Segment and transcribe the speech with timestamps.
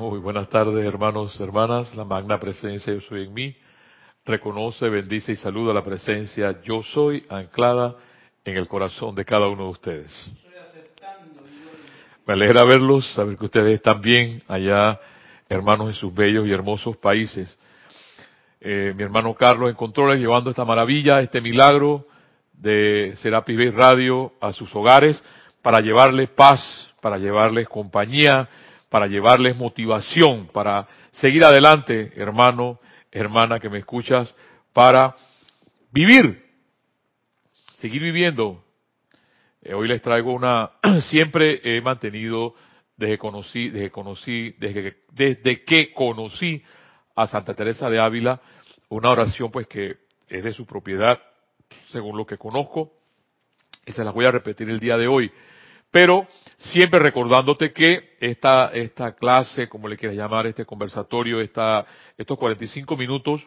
[0.00, 1.94] Muy buenas tardes, hermanos, hermanas.
[1.94, 3.54] La magna presencia Yo soy en mí.
[4.24, 7.96] Reconoce, bendice y saluda la presencia Yo soy anclada
[8.42, 10.30] en el corazón de cada uno de ustedes.
[12.26, 14.98] Me alegra verlos, saber que ustedes están bien allá,
[15.50, 17.58] hermanos, en sus bellos y hermosos países.
[18.58, 22.06] Eh, mi hermano Carlos en controles llevando esta maravilla, este milagro
[22.54, 25.22] de Serapis Radio a sus hogares
[25.60, 28.48] para llevarles paz, para llevarles compañía,
[28.90, 34.34] para llevarles motivación, para seguir adelante, hermano, hermana que me escuchas,
[34.72, 35.16] para
[35.92, 36.44] vivir,
[37.76, 38.62] seguir viviendo.
[39.62, 40.72] Eh, hoy les traigo una,
[41.08, 42.54] siempre he mantenido
[42.96, 46.62] desde conocí, desde conocí, desde, desde que conocí
[47.14, 48.40] a Santa Teresa de Ávila,
[48.88, 49.96] una oración pues que
[50.28, 51.18] es de su propiedad,
[51.92, 52.92] según lo que conozco,
[53.86, 55.30] y se las voy a repetir el día de hoy.
[55.90, 56.26] Pero
[56.58, 61.84] siempre recordándote que esta, esta clase, como le quieras llamar, este conversatorio, esta,
[62.16, 63.46] estos 45 minutos,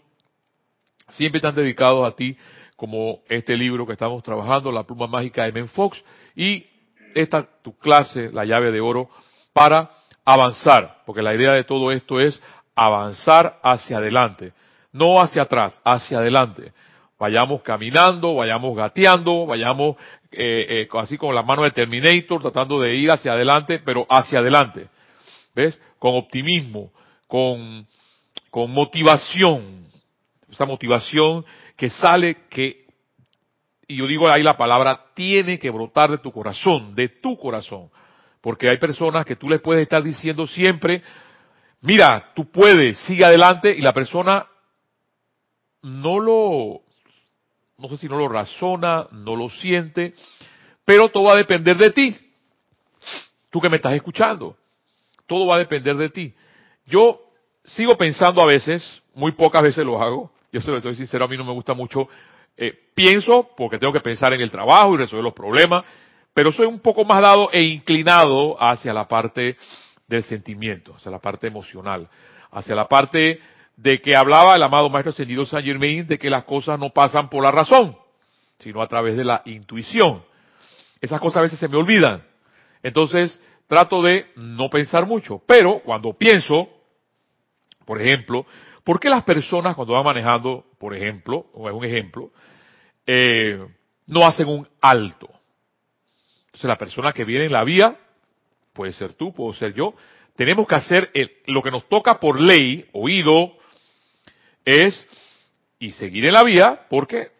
[1.09, 2.37] siempre están dedicados a ti,
[2.75, 6.03] como este libro que estamos trabajando, La pluma mágica de Men Fox,
[6.35, 6.65] y
[7.15, 9.09] esta tu clase, La llave de oro,
[9.53, 9.91] para
[10.25, 12.41] avanzar, porque la idea de todo esto es
[12.75, 14.51] avanzar hacia adelante,
[14.91, 16.73] no hacia atrás, hacia adelante
[17.23, 19.95] vayamos caminando, vayamos gateando, vayamos
[20.29, 24.39] eh, eh, así con la mano de Terminator, tratando de ir hacia adelante, pero hacia
[24.39, 24.89] adelante.
[25.55, 25.79] ¿Ves?
[25.99, 26.91] Con optimismo,
[27.25, 27.87] con,
[28.49, 29.87] con motivación.
[30.51, 31.45] Esa motivación
[31.77, 32.87] que sale, que,
[33.87, 37.89] y yo digo ahí la palabra, tiene que brotar de tu corazón, de tu corazón.
[38.41, 41.01] Porque hay personas que tú les puedes estar diciendo siempre,
[41.79, 44.45] mira, tú puedes, sigue adelante, y la persona
[45.83, 46.82] no lo,
[47.77, 50.13] no sé si no lo razona, no lo siente,
[50.85, 52.17] pero todo va a depender de ti.
[53.49, 54.57] Tú que me estás escuchando,
[55.27, 56.33] todo va a depender de ti.
[56.85, 57.19] Yo
[57.63, 61.27] sigo pensando a veces, muy pocas veces lo hago, yo se lo estoy sincero, a
[61.27, 62.07] mí no me gusta mucho,
[62.57, 65.83] eh, pienso porque tengo que pensar en el trabajo y resolver los problemas,
[66.33, 69.57] pero soy un poco más dado e inclinado hacia la parte
[70.07, 72.07] del sentimiento, hacia la parte emocional,
[72.51, 73.39] hacia la parte
[73.75, 77.29] de que hablaba el amado Maestro Ascendido Saint Germain de que las cosas no pasan
[77.29, 77.97] por la razón,
[78.59, 80.23] sino a través de la intuición.
[81.01, 82.23] Esas cosas a veces se me olvidan.
[82.81, 85.41] Entonces, trato de no pensar mucho.
[85.45, 86.69] Pero cuando pienso,
[87.85, 88.45] por ejemplo,
[88.83, 92.31] ¿por qué las personas cuando van manejando, por ejemplo, o es un ejemplo,
[93.05, 93.65] eh,
[94.07, 95.29] no hacen un alto?
[96.45, 97.97] Entonces, la persona que viene en la vía,
[98.73, 99.95] puede ser tú, puedo ser yo,
[100.35, 101.11] tenemos que hacer
[101.45, 103.57] lo que nos toca por ley, oído,
[104.65, 105.07] es
[105.79, 107.31] y seguir en la vía porque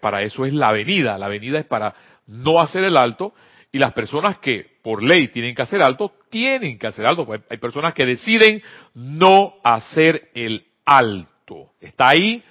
[0.00, 1.18] para eso es la avenida.
[1.18, 1.94] La avenida es para
[2.26, 3.34] no hacer el alto
[3.72, 7.26] y las personas que por ley tienen que hacer alto, tienen que hacer alto.
[7.48, 8.62] Hay personas que deciden
[8.94, 11.72] no hacer el alto.
[11.80, 12.42] Está ahí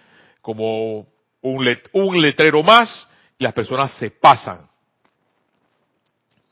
[0.41, 1.07] como
[1.41, 4.67] un, un letrero más y las personas se pasan.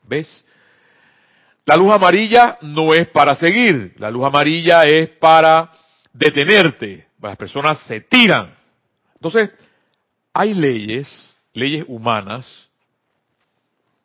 [0.04, 0.44] ¿Ves?
[1.64, 5.70] La luz amarilla no es para seguir, la luz amarilla es para
[6.14, 8.54] detenerte, las personas se tiran.
[9.14, 9.50] Entonces,
[10.32, 12.68] hay leyes, leyes humanas,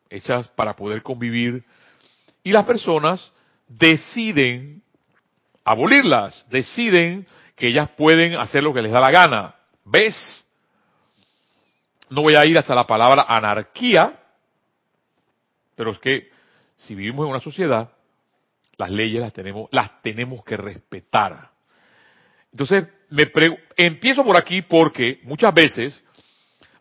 [0.10, 1.64] hechas para poder convivir,
[2.44, 3.32] y las personas
[3.68, 4.82] deciden
[5.64, 7.26] abolirlas, deciden
[7.56, 9.56] que ellas pueden hacer lo que les da la gana.
[9.86, 10.44] ¿Ves?
[12.10, 14.20] No voy a ir hasta la palabra anarquía,
[15.76, 16.32] pero es que
[16.76, 17.92] si vivimos en una sociedad,
[18.78, 21.52] las leyes las tenemos, las tenemos que respetar.
[22.52, 23.32] Entonces, me
[23.78, 26.04] empiezo por aquí porque muchas veces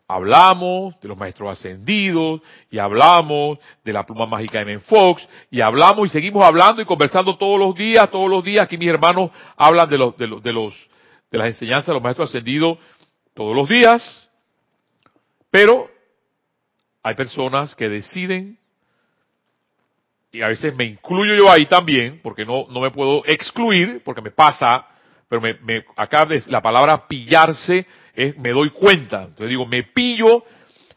[0.07, 6.07] hablamos de los maestros ascendidos y hablamos de la pluma mágica de Menfox y hablamos
[6.07, 8.65] y seguimos hablando y conversando todos los días, todos los días.
[8.65, 10.73] Aquí mis hermanos hablan de los, de los, de los,
[11.29, 12.79] de las enseñanzas de los maestros ascendidos
[13.35, 14.27] todos los días.
[15.51, 15.87] Pero
[17.03, 18.57] hay personas que deciden
[20.31, 24.23] y a veces me incluyo yo ahí también, porque no, no me puedo excluir, porque
[24.23, 24.87] me pasa
[25.33, 29.23] pero me, me, acá la palabra pillarse es me doy cuenta.
[29.23, 30.43] Entonces digo, me pillo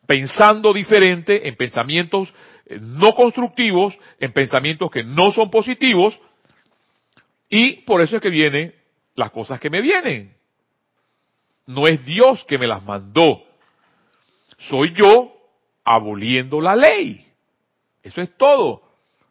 [0.06, 2.34] pensando diferente en pensamientos
[2.66, 6.20] eh, no constructivos, en pensamientos que no son positivos,
[7.48, 8.74] y por eso es que vienen
[9.14, 10.36] las cosas que me vienen.
[11.64, 13.42] No es Dios que me las mandó,
[14.58, 15.32] soy yo
[15.82, 17.26] aboliendo la ley.
[18.02, 18.82] Eso es todo.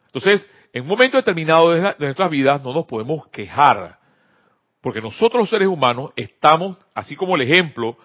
[0.06, 4.04] Entonces, en un momento determinado de nuestras vidas no nos podemos quejar
[4.86, 7.96] porque nosotros los seres humanos estamos, así como el ejemplo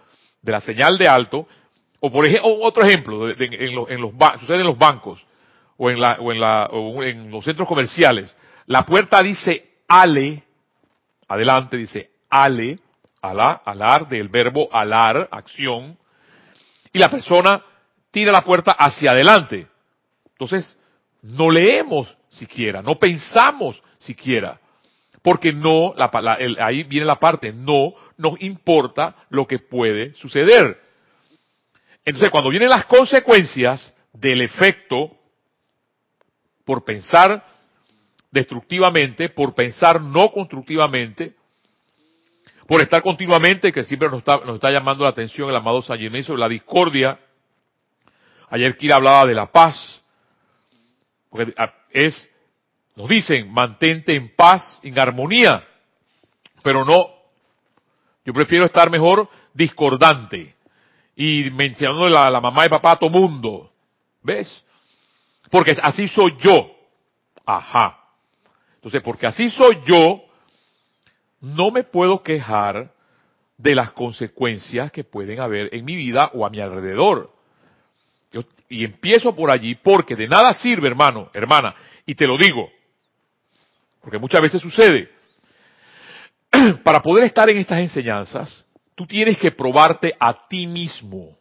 [0.41, 1.47] de la señal de alto,
[1.99, 5.23] o por ejemplo, otro ejemplo, en, los, en los sucede en los bancos,
[5.77, 8.35] o en, la, o en, la, o en los centros comerciales,
[8.65, 10.41] la puerta dice ale,
[11.27, 12.79] adelante dice ale,
[13.21, 15.99] ala, alar del verbo alar, acción,
[16.91, 17.61] y la persona
[18.09, 19.67] tira la puerta hacia adelante.
[20.31, 20.75] Entonces,
[21.21, 24.59] no leemos siquiera, no pensamos siquiera,
[25.21, 26.09] porque no, la,
[26.59, 30.81] ahí viene la parte, no nos importa lo que puede suceder.
[32.03, 35.15] Entonces, cuando vienen las consecuencias del efecto
[36.65, 37.45] por pensar
[38.31, 41.35] destructivamente, por pensar no constructivamente,
[42.67, 45.99] por estar continuamente, que siempre nos está, nos está llamando la atención el amado San
[45.99, 47.19] Germain sobre la discordia.
[48.49, 50.01] Ayer Kira hablaba de la paz,
[51.29, 51.53] porque
[51.91, 52.30] es,
[52.95, 55.65] nos dicen, mantente en paz, en armonía,
[56.61, 57.07] pero no,
[58.25, 60.55] yo prefiero estar mejor discordante
[61.15, 63.71] y mencionando la, la mamá y papá a todo mundo,
[64.21, 64.63] ¿ves?
[65.49, 66.71] Porque así soy yo,
[67.45, 67.97] ajá.
[68.75, 70.21] Entonces, porque así soy yo,
[71.41, 72.91] no me puedo quejar
[73.57, 77.31] de las consecuencias que pueden haber en mi vida o a mi alrededor.
[78.69, 82.69] y empiezo por allí porque de nada sirve, hermano, hermana, y te lo digo,
[84.01, 85.09] porque muchas veces sucede.
[86.83, 88.65] Para poder estar en estas enseñanzas,
[88.95, 91.37] tú tienes que probarte a ti mismo.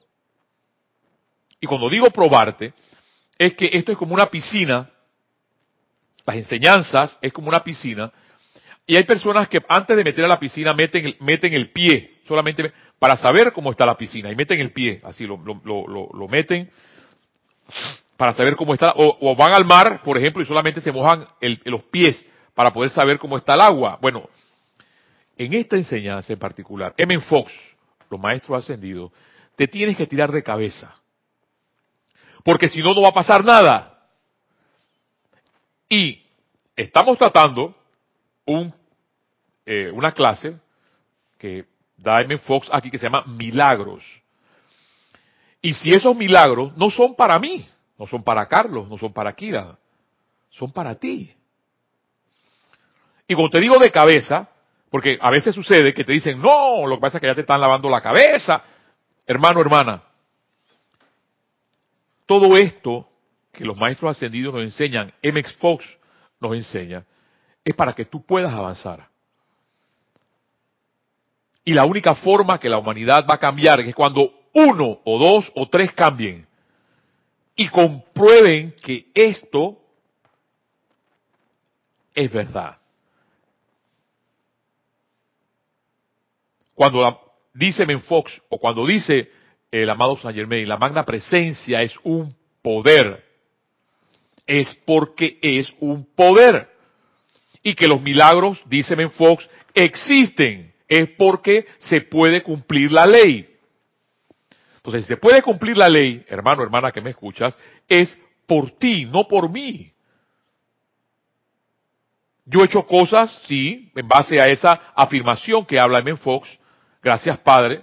[1.61, 2.73] Y cuando digo probarte,
[3.39, 4.91] es que esto es como una piscina,
[6.27, 8.13] las enseñanzas es como una piscina,
[8.87, 12.73] y hay personas que antes de meter a la piscina meten, meten el pie, solamente
[12.99, 16.71] para saber cómo está la piscina, y meten el pie, así lo, lo, meten
[18.17, 21.27] para saber cómo está, o, van al mar, por ejemplo, y solamente se mojan
[21.65, 22.25] los pies
[22.61, 23.99] para poder saber cómo está el agua.
[24.03, 24.29] Bueno,
[25.39, 27.19] en esta enseñanza en particular, M.
[27.21, 27.51] Fox,
[28.11, 29.11] los maestros ascendidos,
[29.57, 30.95] te tienes que tirar de cabeza.
[32.45, 33.99] Porque si no, no va a pasar nada.
[35.89, 36.23] Y
[36.77, 37.75] estamos tratando
[38.45, 38.75] un
[39.65, 40.59] eh, una clase
[41.39, 41.65] que
[41.97, 42.37] da M.
[42.37, 44.05] Fox aquí que se llama Milagros.
[45.63, 47.67] Y si esos milagros no son para mí,
[47.99, 49.79] no son para Carlos, no son para Kira,
[50.51, 51.35] son para ti.
[53.31, 54.49] Y cuando te digo de cabeza,
[54.91, 57.43] porque a veces sucede que te dicen, no, lo que pasa es que ya te
[57.43, 58.61] están lavando la cabeza.
[59.25, 60.03] Hermano, hermana,
[62.27, 63.09] todo esto
[63.53, 65.85] que los maestros ascendidos nos enseñan, MX Fox
[66.41, 67.05] nos enseña,
[67.65, 69.07] es para que tú puedas avanzar.
[71.65, 75.53] Y la única forma que la humanidad va a cambiar es cuando uno o dos
[75.55, 76.49] o tres cambien
[77.55, 79.79] y comprueben que esto
[82.13, 82.80] es verdad.
[86.81, 87.21] Cuando
[87.53, 89.31] dice Menfox o cuando dice
[89.71, 93.23] el amado Saint Germain, la magna presencia es un poder,
[94.47, 96.71] es porque es un poder.
[97.63, 103.47] Y que los milagros, dice Menfox, existen es porque se puede cumplir la ley.
[104.77, 107.59] Entonces, si se puede cumplir la ley, hermano, hermana que me escuchas,
[107.91, 109.93] es por ti, no por mí.
[112.47, 116.17] Yo he hecho cosas, sí, en base a esa afirmación que habla M.
[116.17, 116.49] Fox,
[117.03, 117.83] gracias Padre,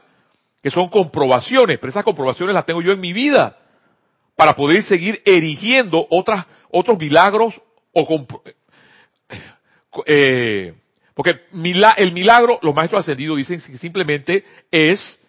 [0.61, 3.57] que son comprobaciones, pero esas comprobaciones las tengo yo en mi vida
[4.35, 7.59] para poder seguir erigiendo otras, otros milagros
[7.93, 8.27] o
[10.05, 10.73] eh,
[11.15, 15.19] porque el milagro, los maestros ascendidos dicen que simplemente es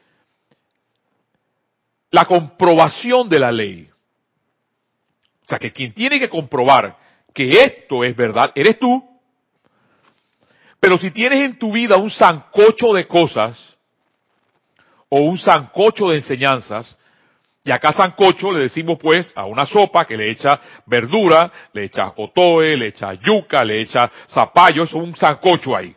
[2.11, 3.88] la comprobación de la ley.
[5.45, 6.99] O sea, que quien tiene que comprobar
[7.33, 9.02] que esto es verdad, eres tú.
[10.78, 13.67] Pero si tienes en tu vida un zancocho de cosas,
[15.08, 16.96] o un zancocho de enseñanzas,
[17.68, 22.14] y acá sancocho le decimos pues a una sopa que le echa verdura, le echa
[22.16, 25.94] otoe, le echa yuca, le echa zapallo, es un sancocho ahí.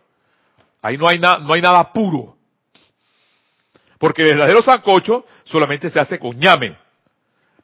[0.81, 2.35] Ahí no hay, nada, no hay nada puro.
[3.97, 6.75] Porque el verdadero sancocho solamente se hace con ñame.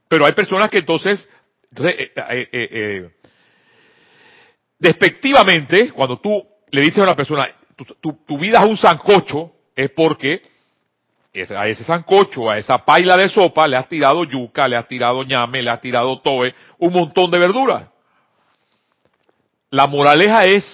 [0.08, 1.28] Pero hay personas que entonces,
[1.84, 3.10] eh, eh, eh,
[4.80, 7.50] despectivamente, cuando tú le dices a una persona,
[8.02, 10.42] tu vida es un sancocho, es porque
[11.34, 15.24] a ese sancocho, a esa paila de sopa, le has tirado yuca, le has tirado
[15.24, 17.88] ñame, le has tirado toe, un montón de verduras.
[19.70, 20.66] La moraleja es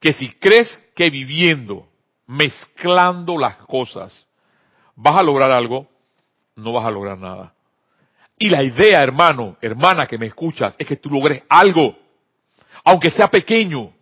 [0.00, 1.88] que si crees que viviendo,
[2.26, 4.26] mezclando las cosas,
[4.96, 5.88] vas a lograr algo,
[6.56, 7.54] no vas a lograr nada.
[8.38, 11.96] Y la idea, hermano, hermana que me escuchas, es que tú logres algo,
[12.84, 13.92] aunque sea pequeño.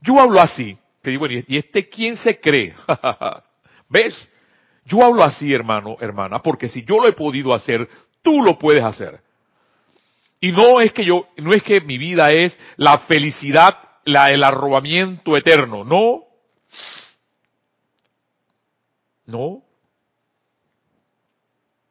[0.00, 2.74] Yo hablo así, que digo, ¿y este quién se cree?
[3.88, 4.28] ¿Ves?
[4.84, 7.88] Yo hablo así, hermano, hermana, porque si yo lo he podido hacer,
[8.22, 9.20] tú lo puedes hacer.
[10.40, 14.42] Y no es que yo, no es que mi vida es la felicidad, la, el
[14.42, 16.24] arrobamiento eterno, no.
[19.26, 19.62] No.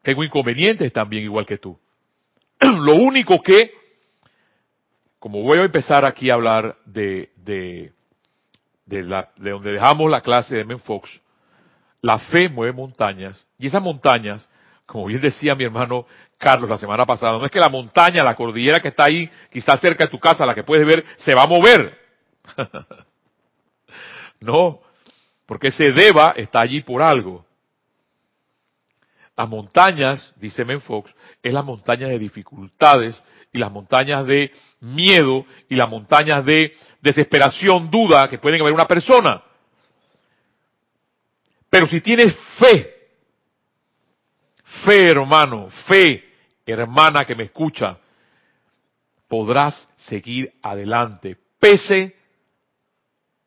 [0.02, 1.80] Tengo inconvenientes también igual que tú.
[2.60, 3.72] Lo único que,
[5.20, 7.94] como voy a empezar aquí a hablar de, de,
[8.92, 11.10] de, la, de donde dejamos la clase de Men Fox,
[12.02, 14.48] la fe mueve montañas y esas montañas,
[14.86, 16.06] como bien decía mi hermano
[16.38, 19.80] Carlos la semana pasada, no es que la montaña, la cordillera que está ahí, quizás
[19.80, 21.98] cerca de tu casa, la que puedes ver, se va a mover.
[24.42, 24.82] no,
[25.46, 27.46] porque ese deba está allí por algo.
[29.36, 33.22] Las montañas, dice Menfox, es las montañas de dificultades
[33.52, 38.88] y las montañas de miedo y las montañas de desesperación, duda que pueden haber una
[38.88, 39.42] persona.
[41.70, 42.94] Pero si tienes fe,
[44.86, 46.32] fe hermano, fe
[46.66, 47.98] hermana que me escucha,
[49.28, 52.16] podrás seguir adelante, pese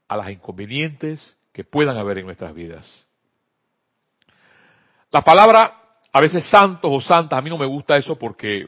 [0.08, 3.03] a las inconvenientes que puedan haber en nuestras vidas.
[5.14, 5.72] La palabra,
[6.12, 8.66] a veces santos o santas, a mí no me gusta eso porque,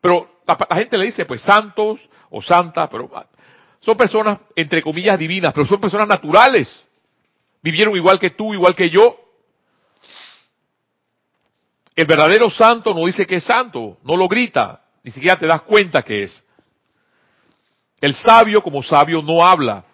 [0.00, 3.26] pero la, gente le dice pues santos o santas, pero ah,
[3.78, 6.82] son personas entre comillas divinas, pero son personas naturales.
[7.62, 9.18] Vivieron igual que tú, igual que yo.
[11.94, 15.60] El verdadero santo no dice que es santo, no lo grita, ni siquiera te das
[15.60, 16.42] cuenta que es.
[18.00, 19.84] El sabio como sabio no habla,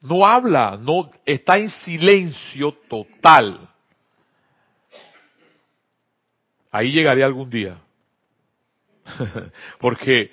[0.00, 3.68] no habla, no está en silencio total.
[6.70, 7.78] Ahí llegaré algún día.
[9.78, 10.30] Porque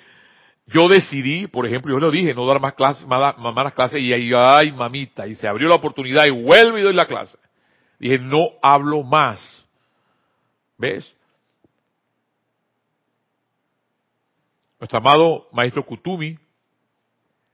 [0.68, 4.14] yo decidí, por ejemplo, yo le dije, no dar más clases, más, más clases, y
[4.14, 7.38] ahí, ay, mamita, y se abrió la oportunidad y vuelvo y doy la clase.
[8.00, 9.66] Dije, no hablo más.
[10.78, 11.14] ¿Ves?
[14.80, 16.38] Nuestro amado maestro Kutumi,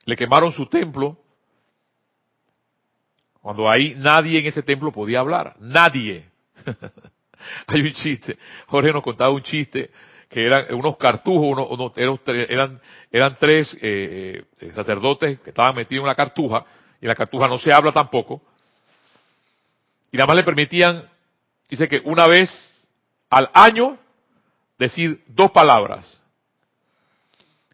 [0.06, 1.23] le quemaron su templo
[3.44, 5.56] cuando ahí nadie en ese templo podía hablar.
[5.60, 6.24] Nadie.
[7.68, 8.38] Hay un chiste.
[8.68, 9.92] Jorge nos contaba un chiste
[10.30, 11.94] que eran unos cartujos,
[13.12, 16.66] eran, tres eh, eh, sacerdotes que estaban metidos en una cartuja,
[17.02, 18.42] y la cartuja no se habla tampoco,
[20.10, 21.08] y nada más le permitían,
[21.70, 22.50] dice que una vez
[23.30, 24.00] al año,
[24.80, 26.24] decir dos palabras.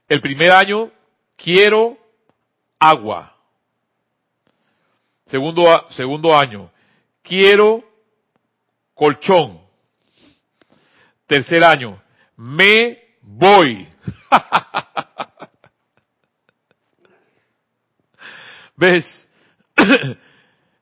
[0.10, 0.92] El primer año,
[1.38, 1.96] quiero
[2.80, 3.39] agua.
[5.30, 6.72] Segundo, segundo año,
[7.22, 7.84] quiero
[8.96, 9.60] colchón.
[11.28, 12.02] Tercer año,
[12.36, 13.88] me voy.
[18.76, 19.06] ¿Ves?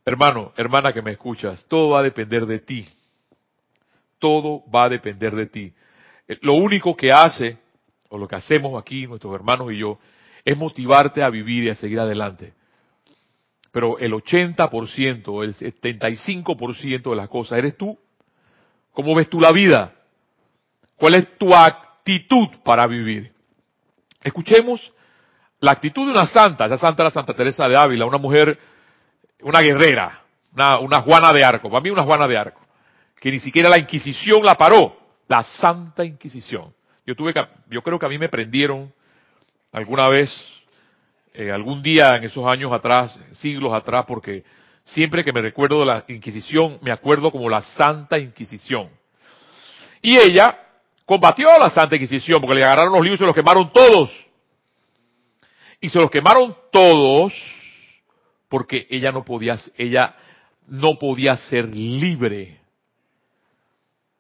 [0.06, 2.88] Hermano, hermana que me escuchas, todo va a depender de ti.
[4.18, 5.74] Todo va a depender de ti.
[6.25, 7.58] Eh, lo único que hace,
[8.08, 10.00] o lo que hacemos aquí, nuestros hermanos y yo,
[10.46, 12.54] es motivarte a vivir y a seguir adelante
[13.77, 17.96] pero el 80%, el 75% de las cosas eres tú.
[18.91, 19.93] ¿Cómo ves tú la vida?
[20.96, 23.31] ¿Cuál es tu actitud para vivir?
[24.24, 24.81] Escuchemos
[25.60, 28.57] la actitud de una santa, esa santa era Santa Teresa de Ávila, una mujer,
[29.43, 30.24] una guerrera,
[30.55, 32.62] una, Juana de Arco, para mí una Juana de Arco,
[33.22, 36.74] que ni siquiera la Inquisición la paró, la Santa Inquisición.
[37.05, 37.31] Yo tuve
[37.69, 38.91] yo creo que a mí me prendieron
[39.72, 40.31] alguna vez
[41.38, 44.44] eh, algún día en esos años atrás, siglos atrás, porque
[44.84, 48.89] siempre que me recuerdo de la Inquisición, me acuerdo como la Santa Inquisición.
[50.01, 50.58] Y ella
[51.06, 54.10] combatió a la Santa Inquisición porque le agarraron los libros y se los quemaron todos.
[55.79, 57.34] Y se los quemaron todos
[58.50, 60.15] porque ella no podía, ella
[60.65, 62.60] no podía ser libre.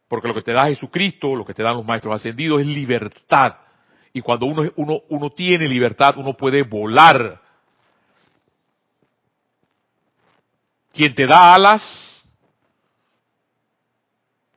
[0.07, 3.55] Porque lo que te da Jesucristo, lo que te dan los maestros ascendidos es libertad.
[4.17, 7.39] Y cuando uno, uno, tiene libertad, uno puede volar.
[10.91, 11.83] Quien te da alas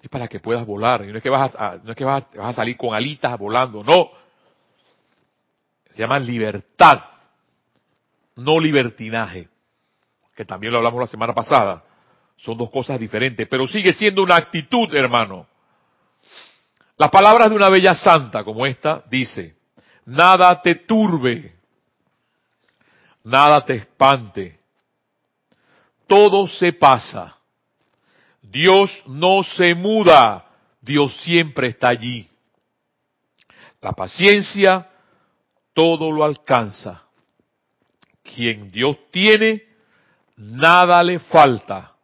[0.00, 1.04] es para que puedas volar.
[1.04, 3.84] Y no es que vas a, no es que vas a, salir con alitas volando,
[3.84, 4.08] no.
[5.90, 7.02] Se llama libertad,
[8.36, 9.46] no libertinaje,
[10.34, 11.84] que también lo hablamos la semana pasada.
[12.38, 15.46] Son dos cosas diferentes, pero sigue siendo una actitud, hermano.
[17.00, 19.56] Las palabras de una bella santa como esta dice,
[20.04, 21.56] nada te turbe,
[23.24, 24.60] nada te espante,
[26.06, 27.38] todo se pasa,
[28.42, 30.44] Dios no se muda,
[30.82, 32.28] Dios siempre está allí.
[33.80, 34.90] La paciencia
[35.72, 37.04] todo lo alcanza.
[38.22, 39.64] Quien Dios tiene,
[40.36, 41.94] nada le falta,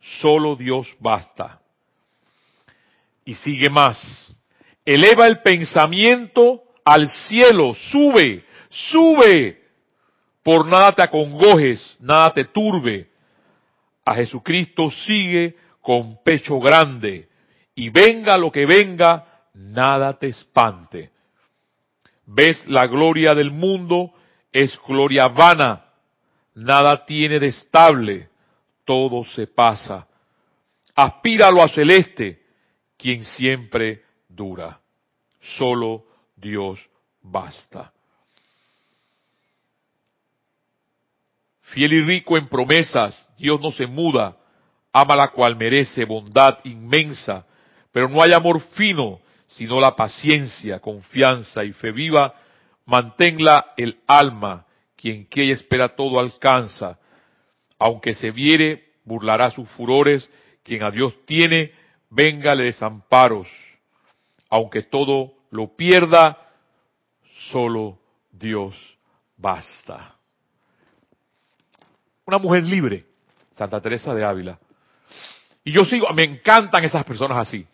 [0.00, 1.60] solo Dios basta.
[3.24, 3.98] Y sigue más.
[4.84, 9.62] eleva el pensamiento al cielo, sube, sube.
[10.42, 13.08] Por nada te acongojes, nada te turbe.
[14.04, 17.28] A Jesucristo sigue con pecho grande,
[17.74, 21.10] y venga lo que venga, nada te espante.
[22.26, 24.12] Ves la gloria del mundo,
[24.52, 25.84] es gloria vana,
[26.54, 28.28] nada tiene de estable,
[28.84, 30.06] todo se pasa.
[30.94, 32.43] Aspira a celeste,
[33.04, 34.80] quien siempre dura.
[35.58, 36.80] Solo Dios
[37.20, 37.92] basta.
[41.60, 44.38] Fiel y rico en promesas, Dios no se muda,
[44.90, 47.44] ama la cual merece bondad inmensa,
[47.92, 52.34] pero no hay amor fino, sino la paciencia, confianza y fe viva,
[52.86, 54.64] manténla el alma,
[54.96, 56.98] quien que ella espera todo alcanza,
[57.78, 60.26] aunque se viere, burlará sus furores,
[60.62, 61.83] quien a Dios tiene,
[62.14, 63.48] véngale desamparos,
[64.48, 66.38] aunque todo lo pierda,
[67.50, 67.98] solo
[68.30, 68.74] Dios
[69.36, 70.14] basta.
[72.24, 73.04] Una mujer libre,
[73.52, 74.58] Santa Teresa de Ávila.
[75.64, 77.66] Y yo sigo, me encantan esas personas así.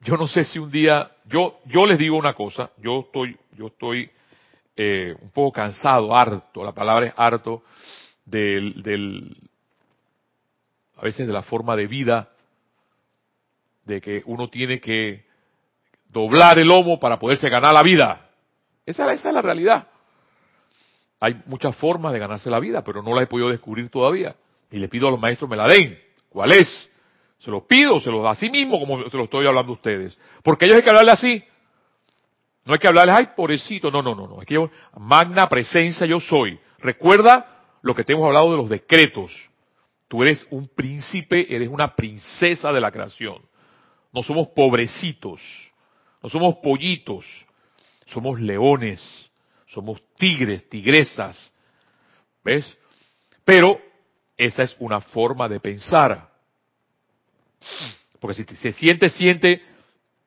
[0.00, 3.68] Yo no sé si un día, yo, yo les digo una cosa, yo estoy, yo
[3.68, 4.10] estoy
[4.76, 7.62] eh, un poco cansado, harto, la palabra es harto
[8.24, 9.36] del, del,
[10.96, 12.33] a veces de la forma de vida,
[13.84, 15.24] de que uno tiene que
[16.08, 18.30] doblar el lomo para poderse ganar la vida.
[18.86, 19.88] Esa, esa es la realidad.
[21.20, 24.36] Hay muchas formas de ganarse la vida, pero no la he podido descubrir todavía.
[24.70, 25.98] Y le pido a los maestros me la den.
[26.28, 26.90] ¿Cuál es?
[27.38, 29.74] Se los pido, se los da a sí mismo como se lo estoy hablando a
[29.74, 30.18] ustedes.
[30.42, 31.44] Porque ellos hay que hablarle así.
[32.64, 33.90] No hay que hablarles, ay, pobrecito.
[33.90, 34.40] No, no, no, no.
[34.40, 36.58] Es que yo, magna presencia yo soy.
[36.78, 39.30] Recuerda lo que te hemos hablado de los decretos.
[40.08, 43.42] Tú eres un príncipe, eres una princesa de la creación.
[44.14, 45.42] No somos pobrecitos,
[46.22, 47.26] no somos pollitos,
[48.06, 49.02] somos leones,
[49.66, 51.52] somos tigres, tigresas.
[52.44, 52.78] ¿Ves?
[53.44, 53.80] Pero
[54.36, 56.30] esa es una forma de pensar.
[58.20, 59.60] Porque si se siente, siente,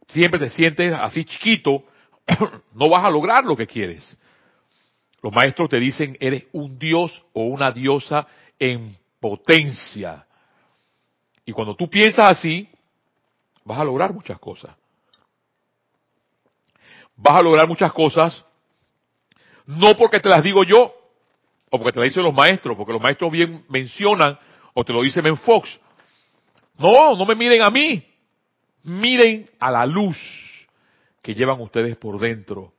[0.09, 1.85] siempre te sientes así chiquito,
[2.73, 4.17] no vas a lograr lo que quieres.
[5.23, 8.27] Los maestros te dicen, eres un dios o una diosa
[8.59, 10.27] en potencia.
[11.45, 12.69] Y cuando tú piensas así,
[13.67, 14.75] vas a lograr muchas cosas.
[17.17, 18.45] Vas a lograr muchas cosas,
[19.65, 20.93] no porque te las digo yo,
[21.69, 24.39] o porque te las dicen los maestros, porque los maestros bien mencionan,
[24.73, 25.79] o te lo dice Ben Fox,
[26.77, 28.05] no, no me miren a mí.
[28.83, 30.17] Miren a la luz
[31.21, 32.71] que llevan ustedes por dentro.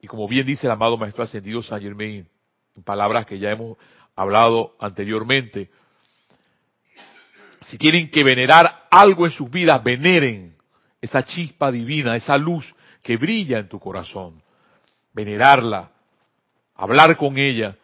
[0.00, 2.28] Y como bien dice el amado Maestro Ascendido San Germain,
[2.76, 3.78] en palabras que ya hemos
[4.14, 5.70] hablado anteriormente,
[7.64, 10.56] si tienen que venerar algo en sus vidas, veneren
[11.00, 14.42] esa chispa divina, esa luz que brilla en tu corazón.
[15.12, 15.90] Venerarla,
[16.74, 17.76] hablar con ella,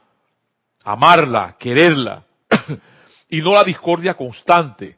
[0.84, 2.24] amarla, quererla.
[3.28, 4.96] y no la discordia constante.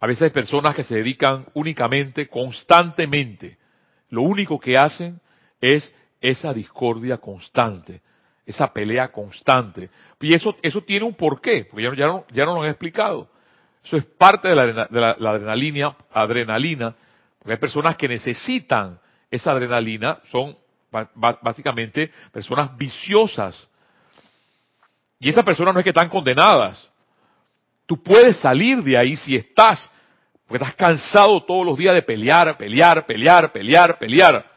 [0.00, 3.56] A veces hay personas que se dedican únicamente, constantemente.
[4.10, 5.20] Lo único que hacen
[5.60, 8.02] es esa discordia constante,
[8.46, 9.90] esa pelea constante.
[10.20, 13.30] Y eso, eso tiene un porqué, porque ya, no, ya no lo han explicado.
[13.84, 16.94] Eso es parte de la, adrenalina, adrenalina,
[17.38, 18.98] porque hay personas que necesitan
[19.30, 20.56] esa adrenalina, son
[21.14, 23.68] básicamente personas viciosas.
[25.20, 26.88] Y esas personas no es que están condenadas,
[27.86, 29.90] Tú puedes salir de ahí si estás,
[30.46, 34.52] porque estás cansado todos los días de pelear, pelear, pelear, pelear, pelear.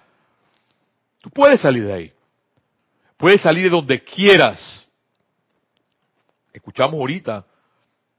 [1.21, 2.13] Tú puedes salir de ahí.
[3.17, 4.87] Puedes salir de donde quieras.
[6.53, 7.45] Escuchamos ahorita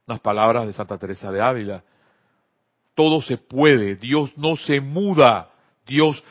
[0.09, 1.85] las palabras de Santa Teresa de Ávila.
[2.95, 3.95] Todo se puede.
[3.97, 5.51] Dios no se muda.
[5.87, 6.23] Dios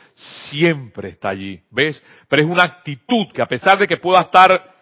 [0.50, 1.62] siempre está allí.
[1.70, 2.02] ¿Ves?
[2.28, 4.76] Pero es una actitud que a pesar de que pueda estar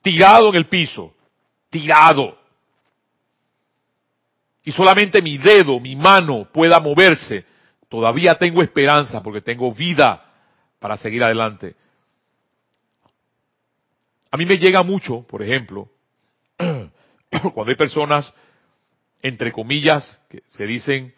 [0.00, 1.12] tirado en el piso,
[1.68, 2.38] tirado,
[4.64, 7.44] y solamente mi dedo, mi mano pueda moverse,
[7.88, 10.24] todavía tengo esperanza porque tengo vida
[10.78, 11.74] para seguir adelante.
[14.30, 15.88] A mí me llega mucho, por ejemplo,
[17.54, 18.32] cuando hay personas,
[19.22, 21.14] entre comillas, que se dicen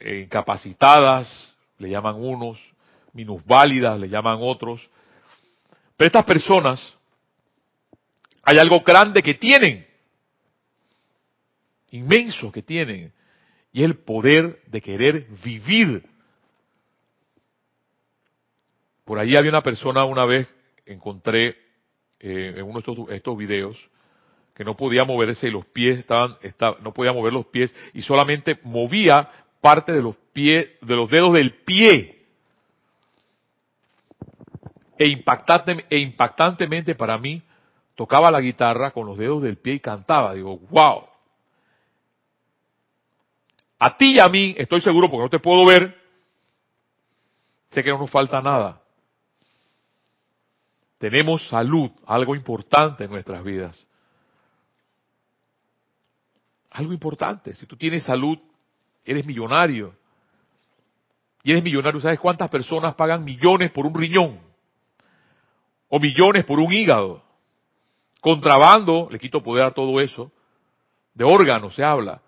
[0.00, 2.58] incapacitadas, le llaman unos,
[3.12, 4.88] minusválidas, le llaman otros.
[5.96, 6.94] Pero estas personas,
[8.42, 9.88] hay algo grande que tienen
[11.90, 13.12] inmenso que tienen
[13.72, 16.04] y el poder de querer vivir.
[19.04, 20.48] Por ahí había una persona una vez,
[20.86, 21.56] encontré
[22.20, 23.88] eh, en uno de estos, estos videos,
[24.54, 28.02] que no podía moverse y los pies estaban, estaban, no podía mover los pies y
[28.02, 29.28] solamente movía
[29.60, 32.26] parte de los pies, de los dedos del pie.
[34.98, 37.40] E, impactante, e impactantemente para mí,
[37.94, 40.34] tocaba la guitarra con los dedos del pie y cantaba.
[40.34, 41.04] Digo, wow.
[43.78, 45.96] A ti y a mí, estoy seguro porque no te puedo ver,
[47.70, 48.82] sé que no nos falta nada.
[50.98, 53.86] Tenemos salud, algo importante en nuestras vidas.
[56.70, 57.54] Algo importante.
[57.54, 58.38] Si tú tienes salud,
[59.04, 59.94] eres millonario.
[61.42, 64.40] Y eres millonario, ¿sabes cuántas personas pagan millones por un riñón?
[65.88, 67.22] O millones por un hígado.
[68.20, 70.32] Contrabando, le quito poder a todo eso.
[71.14, 72.20] De órganos se habla.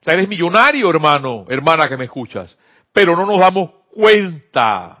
[0.00, 2.56] O sea, eres millonario, hermano, hermana que me escuchas.
[2.92, 4.99] Pero no nos damos cuenta.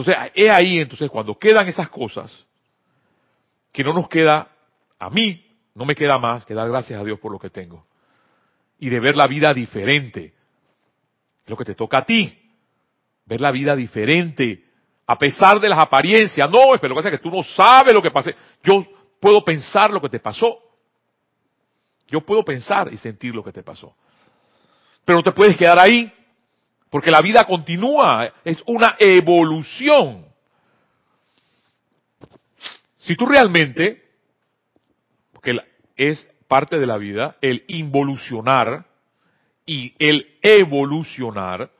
[0.00, 2.32] Entonces, es ahí entonces cuando quedan esas cosas,
[3.70, 4.48] que no nos queda,
[4.98, 7.84] a mí, no me queda más que dar gracias a Dios por lo que tengo.
[8.78, 10.32] Y de ver la vida diferente.
[11.44, 12.50] Es lo que te toca a ti.
[13.26, 14.64] Ver la vida diferente.
[15.06, 16.50] A pesar de las apariencias.
[16.50, 18.34] No, pero lo que pasa es que tú no sabes lo que pasé.
[18.62, 18.86] Yo
[19.20, 20.58] puedo pensar lo que te pasó.
[22.08, 23.94] Yo puedo pensar y sentir lo que te pasó.
[25.04, 26.10] Pero no te puedes quedar ahí.
[26.90, 28.32] Porque la vida continúa.
[28.44, 30.26] Es una evolución.
[32.98, 34.10] Si tú realmente
[35.40, 35.58] porque
[35.96, 38.84] es parte de la vida, el involucionar
[39.64, 41.70] y el evolucionar,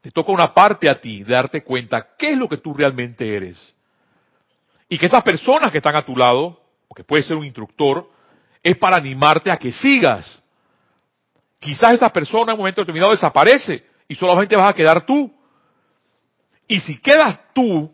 [0.00, 3.74] te toca una parte a ti darte cuenta qué es lo que tú realmente eres.
[4.88, 8.08] Y que esas personas que están a tu lado, o que puede ser un instructor,
[8.62, 10.42] es para animarte a que sigas.
[11.58, 15.32] Quizás esa persona en un momento determinado desaparece y solamente vas a quedar tú.
[16.68, 17.92] Y si quedas tú,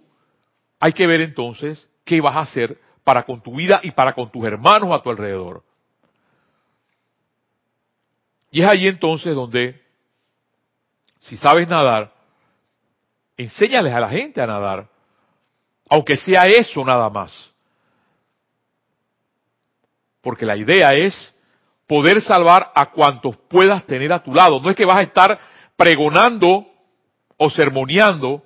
[0.81, 4.31] hay que ver entonces qué vas a hacer para con tu vida y para con
[4.31, 5.63] tus hermanos a tu alrededor.
[8.51, 9.81] Y es allí entonces donde,
[11.21, 12.13] si sabes nadar,
[13.37, 14.89] enséñales a la gente a nadar,
[15.89, 17.51] aunque sea eso nada más.
[20.21, 21.32] Porque la idea es
[21.93, 24.59] poder salvar a cuantos puedas tener a tu lado.
[24.61, 25.39] No es que vas a estar
[25.77, 26.67] pregonando
[27.37, 28.43] o sermoneando,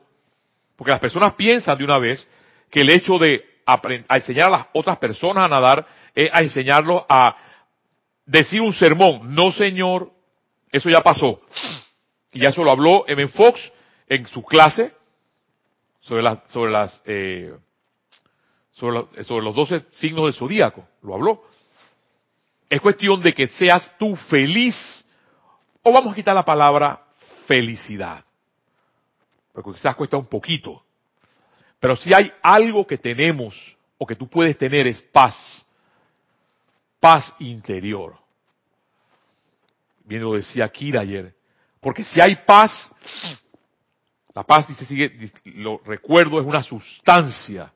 [0.74, 2.26] porque las personas piensan de una vez
[2.72, 7.04] que el hecho de a enseñar a las otras personas a nadar, es a enseñarlos
[7.08, 7.36] a
[8.24, 9.32] decir un sermón.
[9.32, 10.10] No, señor,
[10.72, 11.40] eso ya pasó.
[12.32, 13.28] Y ya eso lo habló M.
[13.28, 13.60] Fox
[14.08, 14.92] en su clase
[16.00, 17.54] sobre las, sobre las, eh,
[18.72, 20.84] sobre, sobre los doce signos del zodíaco.
[21.02, 21.44] Lo habló.
[22.68, 25.04] Es cuestión de que seas tú feliz.
[25.82, 27.00] O vamos a quitar la palabra
[27.46, 28.24] felicidad.
[29.52, 30.82] Porque quizás cuesta un poquito.
[31.78, 33.54] Pero si hay algo que tenemos
[33.98, 35.36] o que tú puedes tener es paz.
[36.98, 38.18] Paz interior.
[40.04, 41.34] Bien lo decía Kira ayer.
[41.80, 42.90] Porque si hay paz,
[44.34, 47.72] la paz, dice, sigue, lo recuerdo, es una sustancia.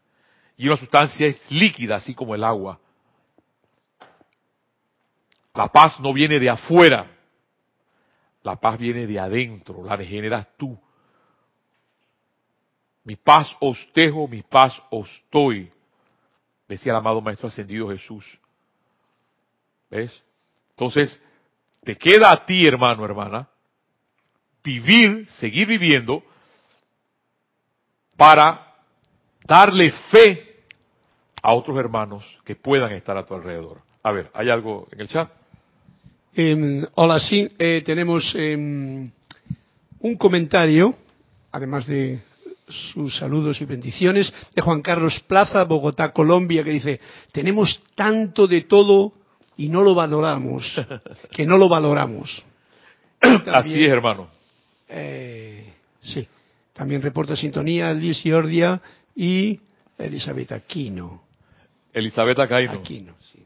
[0.57, 2.79] Y una sustancia es líquida, así como el agua.
[5.55, 7.07] La paz no viene de afuera.
[8.43, 10.79] La paz viene de adentro, la generas tú.
[13.05, 15.71] Mi paz os dejo, mi paz os doy,
[16.69, 18.25] decía el amado Maestro Ascendido Jesús.
[19.91, 20.23] ¿Ves?
[20.71, 21.21] Entonces,
[21.83, 23.49] te queda a ti, hermano, hermana,
[24.63, 26.23] vivir, seguir viviendo,
[28.17, 28.77] para
[29.45, 30.65] darle fe
[31.43, 33.83] a otros hermanos que puedan estar a tu alrededor.
[34.03, 35.40] A ver, ¿hay algo en el chat?
[36.35, 40.95] Eh, hola, sí, eh, tenemos eh, un comentario,
[41.51, 42.21] además de
[42.69, 47.01] sus saludos y bendiciones de Juan Carlos Plaza, Bogotá, Colombia, que dice,
[47.33, 49.13] tenemos tanto de todo
[49.57, 50.81] y no lo valoramos,
[51.33, 52.43] que no lo valoramos.
[53.19, 54.29] También, Así es, hermano.
[54.89, 56.27] Eh, sí,
[56.73, 58.81] también reporta sintonía Liz Giordia
[59.17, 59.59] y
[59.99, 61.25] Elizabeth Aquino.
[61.93, 62.73] Elizabeth Aquino.
[62.73, 63.45] Aquino, sí.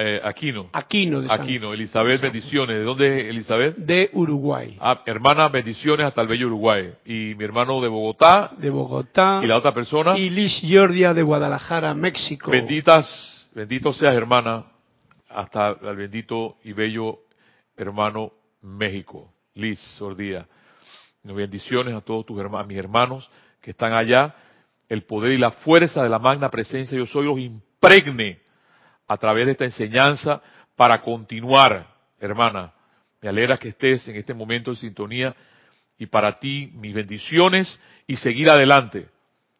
[0.00, 0.70] Eh, Aquino.
[0.72, 1.74] Aquino, de San, Aquino.
[1.74, 2.78] Elizabeth, San, bendiciones.
[2.78, 3.76] ¿De dónde es Elizabeth?
[3.78, 4.76] De Uruguay.
[4.80, 6.94] Ah, hermana, bendiciones hasta el bello Uruguay.
[7.04, 8.52] Y mi hermano de Bogotá.
[8.56, 9.40] De Bogotá.
[9.42, 10.16] Y la otra persona.
[10.16, 12.48] Y Liz Giordia de Guadalajara, México.
[12.48, 14.66] Benditas, bendito seas, hermana,
[15.30, 17.18] hasta el bendito y bello
[17.76, 18.30] hermano
[18.62, 19.32] México.
[19.54, 20.46] Liz Sordía.
[21.24, 23.28] Bendiciones a todos tus hermanos, mis hermanos
[23.60, 24.32] que están allá.
[24.88, 28.46] El poder y la fuerza de la magna presencia yo soy los impregne
[29.08, 30.42] a través de esta enseñanza
[30.76, 31.88] para continuar,
[32.20, 32.72] hermana.
[33.20, 35.34] Me alegra que estés en este momento en sintonía
[35.98, 39.08] y para ti mis bendiciones y seguir adelante.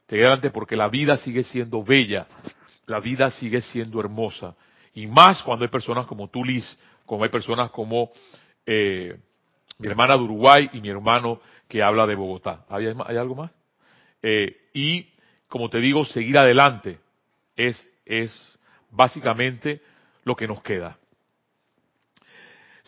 [0.06, 2.26] seguir adelante porque la vida sigue siendo bella,
[2.86, 4.54] la vida sigue siendo hermosa.
[4.94, 8.12] Y más cuando hay personas como tú, Liz, como hay personas como
[8.64, 9.18] eh,
[9.78, 12.64] mi hermana de Uruguay y mi hermano que habla de Bogotá.
[12.68, 13.50] ¿Hay, hay algo más?
[14.22, 15.08] Eh, y,
[15.48, 16.98] como te digo, seguir adelante
[17.56, 18.57] es, es
[18.90, 19.80] básicamente
[20.24, 20.98] lo que nos queda.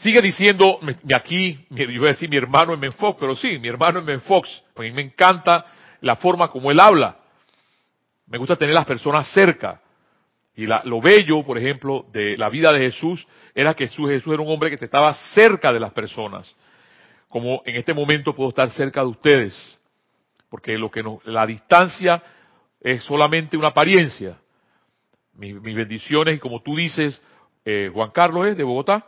[0.01, 0.81] Sigue diciendo
[1.15, 4.63] aquí, yo voy a decir mi hermano en Menfox, pero sí, mi hermano en Menfox.
[4.75, 5.65] A mí me encanta
[6.01, 7.19] la forma como él habla.
[8.27, 9.81] Me gusta tener las personas cerca.
[10.57, 14.43] Y lo bello, por ejemplo, de la vida de Jesús era que Jesús, Jesús era
[14.43, 16.51] un hombre que estaba cerca de las personas.
[17.29, 19.79] Como en este momento puedo estar cerca de ustedes.
[20.49, 22.23] Porque lo que la distancia
[22.81, 24.39] es solamente una apariencia.
[25.35, 27.21] Mis, bendiciones, y como tú dices,
[27.65, 29.07] eh, Juan Carlos es de Bogotá.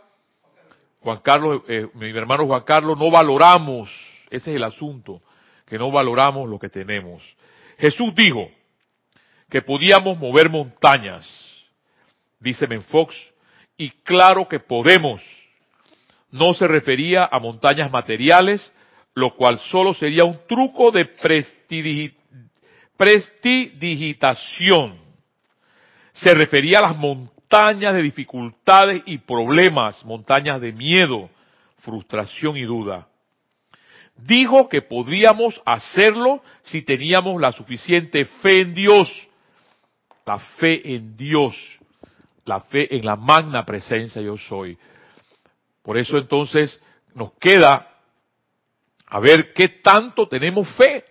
[1.00, 3.90] Juan Carlos, eh, mi hermano Juan Carlos, no valoramos,
[4.30, 5.20] ese es el asunto,
[5.66, 7.22] que no valoramos lo que tenemos.
[7.78, 8.48] Jesús dijo
[9.50, 11.28] que podíamos mover montañas,
[12.38, 13.14] dice Menfox,
[13.76, 15.20] y claro que podemos.
[16.30, 18.72] No se refería a montañas materiales,
[19.14, 21.04] lo cual solo sería un truco de
[22.96, 25.01] prestidigitación.
[26.12, 31.30] Se refería a las montañas de dificultades y problemas, montañas de miedo,
[31.80, 33.08] frustración y duda.
[34.16, 39.28] Dijo que podríamos hacerlo si teníamos la suficiente fe en Dios.
[40.26, 41.54] La fe en Dios.
[42.44, 44.76] La fe en la magna presencia yo soy.
[45.82, 46.80] Por eso entonces
[47.14, 47.88] nos queda
[49.06, 51.04] a ver qué tanto tenemos fe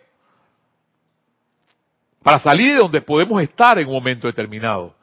[2.23, 4.95] para salir de donde podemos estar en un momento determinado,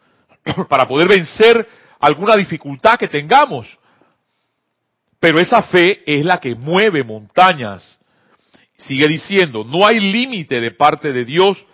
[0.68, 1.66] para poder vencer
[1.98, 3.66] alguna dificultad que tengamos.
[5.20, 7.98] Pero esa fe es la que mueve montañas.
[8.76, 11.64] Sigue diciendo, no hay límite de parte de Dios,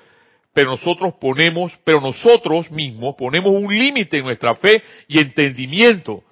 [0.55, 6.25] pero nosotros ponemos, pero nosotros mismos ponemos un límite en nuestra fe y entendimiento.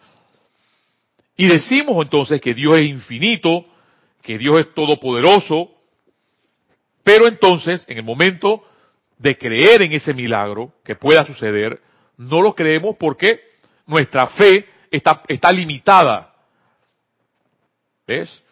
[1.37, 3.66] Y decimos entonces que Dios es infinito,
[4.22, 5.70] que Dios es todopoderoso,
[7.03, 8.64] pero entonces, en el momento
[9.23, 11.81] de creer en ese milagro que pueda suceder,
[12.17, 13.41] no lo creemos porque
[13.87, 16.35] nuestra fe está, limitada.
[18.05, 18.43] ¿Ves?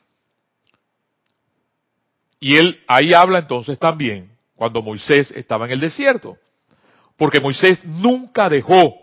[2.38, 6.38] Y él ahí habla entonces también cuando Moisés estaba en el desierto.
[7.16, 8.94] Porque Moisés nunca dejó,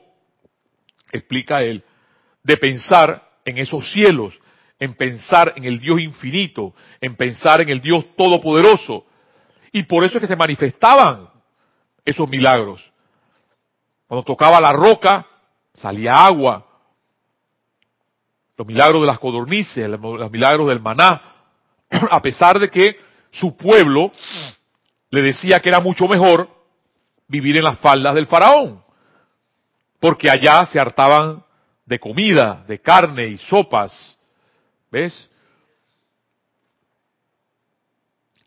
[1.11, 1.83] explica él,
[2.43, 4.39] de pensar en esos cielos,
[4.79, 9.05] en pensar en el Dios infinito, en pensar en el Dios todopoderoso.
[9.73, 11.36] Y por eso es que se manifestaban
[12.07, 12.81] esos milagros.
[14.07, 15.27] Cuando tocaba la roca,
[15.73, 16.65] salía agua.
[18.55, 21.21] Los milagros de las codornices, los milagros del maná,
[21.89, 22.97] a pesar de que
[23.29, 24.13] su pueblo
[25.09, 26.49] le decía que era mucho mejor
[27.27, 28.81] vivir en las faldas del faraón,
[29.99, 31.43] porque allá se hartaban
[31.85, 34.17] de comida, de carne y sopas.
[34.89, 35.29] ¿Ves?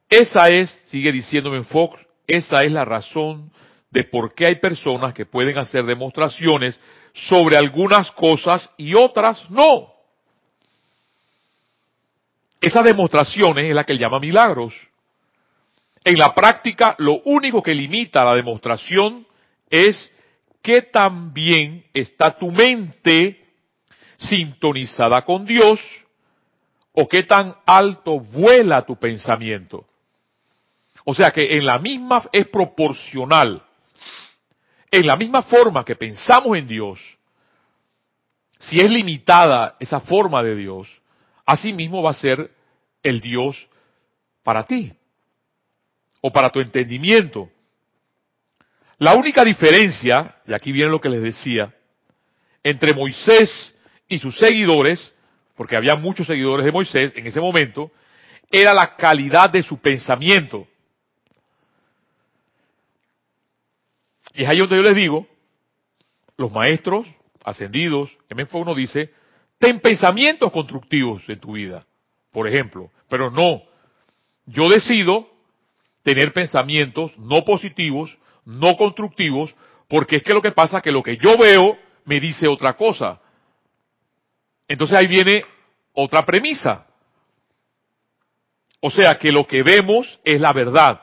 [0.09, 3.51] Esa es, sigue diciéndome Fox, esa es la razón
[3.91, 6.79] de por qué hay personas que pueden hacer demostraciones
[7.13, 9.93] sobre algunas cosas y otras no.
[12.61, 14.75] Esas demostraciones es la que él llama milagros.
[16.05, 19.27] En la práctica, lo único que limita la demostración
[19.69, 20.11] es
[20.63, 23.45] qué tan bien está tu mente
[24.19, 25.81] sintonizada con Dios
[26.93, 29.87] o qué tan alto vuela tu pensamiento.
[31.05, 33.63] O sea que en la misma es proporcional.
[34.91, 37.01] En la misma forma que pensamos en Dios,
[38.59, 40.89] si es limitada esa forma de Dios,
[41.47, 42.51] así mismo va a ser
[43.03, 43.69] el Dios
[44.43, 44.93] para ti
[46.21, 47.51] o para tu entendimiento.
[48.99, 51.75] La única diferencia, y aquí viene lo que les decía,
[52.63, 53.75] entre Moisés
[54.07, 55.15] y sus seguidores,
[55.57, 57.91] porque había muchos seguidores de Moisés en ese momento,
[58.51, 60.67] era la calidad de su pensamiento.
[64.35, 65.27] Y es ahí donde yo les digo,
[66.37, 67.07] los maestros
[67.45, 68.47] ascendidos, M.
[68.53, 69.13] uno dice,
[69.59, 71.87] ten pensamientos constructivos en tu vida,
[72.33, 73.63] por ejemplo, pero no,
[74.47, 75.29] yo decido
[76.03, 79.55] tener pensamientos no positivos, no constructivos,
[79.89, 82.75] porque es que lo que pasa es que lo que yo veo me dice otra
[82.75, 83.21] cosa.
[84.67, 85.45] Entonces ahí viene
[85.93, 86.87] otra premisa.
[88.81, 91.01] O sea que lo que vemos es la verdad.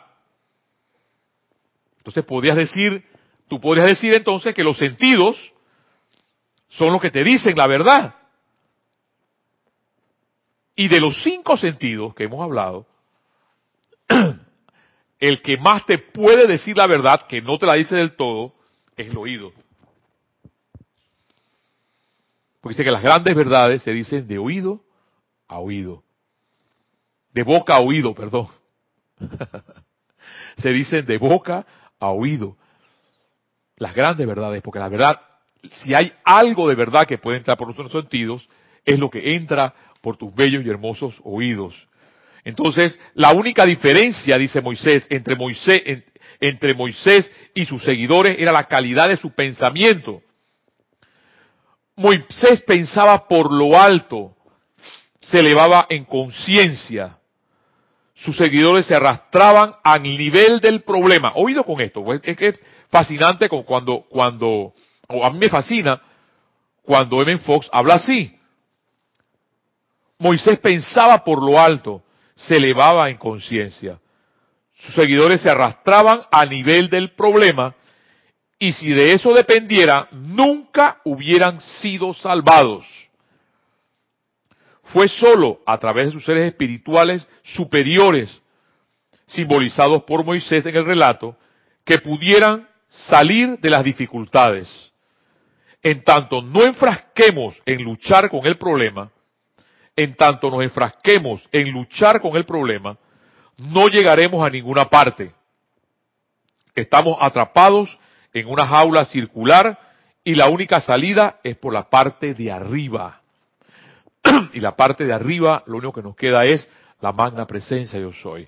[1.98, 3.04] Entonces podrías decir,
[3.48, 5.36] tú podrías decir entonces que los sentidos
[6.70, 8.16] son los que te dicen la verdad.
[10.76, 12.86] Y de los cinco sentidos que hemos hablado,
[15.20, 18.54] el que más te puede decir la verdad, que no te la dice del todo,
[18.96, 19.52] es el oído.
[22.62, 24.82] Porque dice que las grandes verdades se dicen de oído
[25.48, 26.04] a oído.
[27.34, 28.50] De boca a oído, perdón.
[30.58, 31.66] se dicen de boca
[32.00, 32.58] a oído.
[33.78, 35.22] Las grandes verdades, porque la verdad,
[35.72, 38.48] si hay algo de verdad que puede entrar por nuestros sentidos,
[38.86, 41.88] es lo que entra por tus bellos y hermosos oídos.
[42.44, 45.82] Entonces, la única diferencia, dice Moisés, entre Moisés,
[46.40, 50.22] entre Moisés y sus seguidores era la calidad de su pensamiento.
[51.98, 54.36] Moisés pensaba por lo alto,
[55.20, 57.18] se elevaba en conciencia.
[58.16, 61.34] Sus seguidores se arrastraban al nivel del problema.
[61.36, 62.56] Oído con esto, pues, es que
[62.90, 64.74] fascinante cuando, cuando,
[65.10, 66.02] a mí me fascina
[66.84, 68.34] cuando Evan Fox habla así.
[70.20, 72.02] Moisés pensaba por lo alto,
[72.36, 74.00] se elevaba en conciencia.
[74.80, 77.76] Sus seguidores se arrastraban a nivel del problema
[78.60, 82.86] y si de eso dependiera, nunca hubieran sido salvados.
[84.84, 88.42] Fue solo a través de sus seres espirituales superiores,
[89.28, 91.36] simbolizados por Moisés en el relato,
[91.84, 94.92] que pudieran salir de las dificultades.
[95.84, 99.12] En tanto no enfrasquemos en luchar con el problema,
[99.96, 102.98] en tanto nos enfrasquemos en luchar con el problema,
[103.58, 105.32] no llegaremos a ninguna parte.
[106.76, 107.98] Estamos atrapados
[108.34, 109.80] en una jaula circular
[110.24, 113.22] y la única salida es por la parte de arriba.
[114.54, 116.68] y la parte de arriba lo único que nos queda es
[117.02, 118.48] la magna presencia yo soy.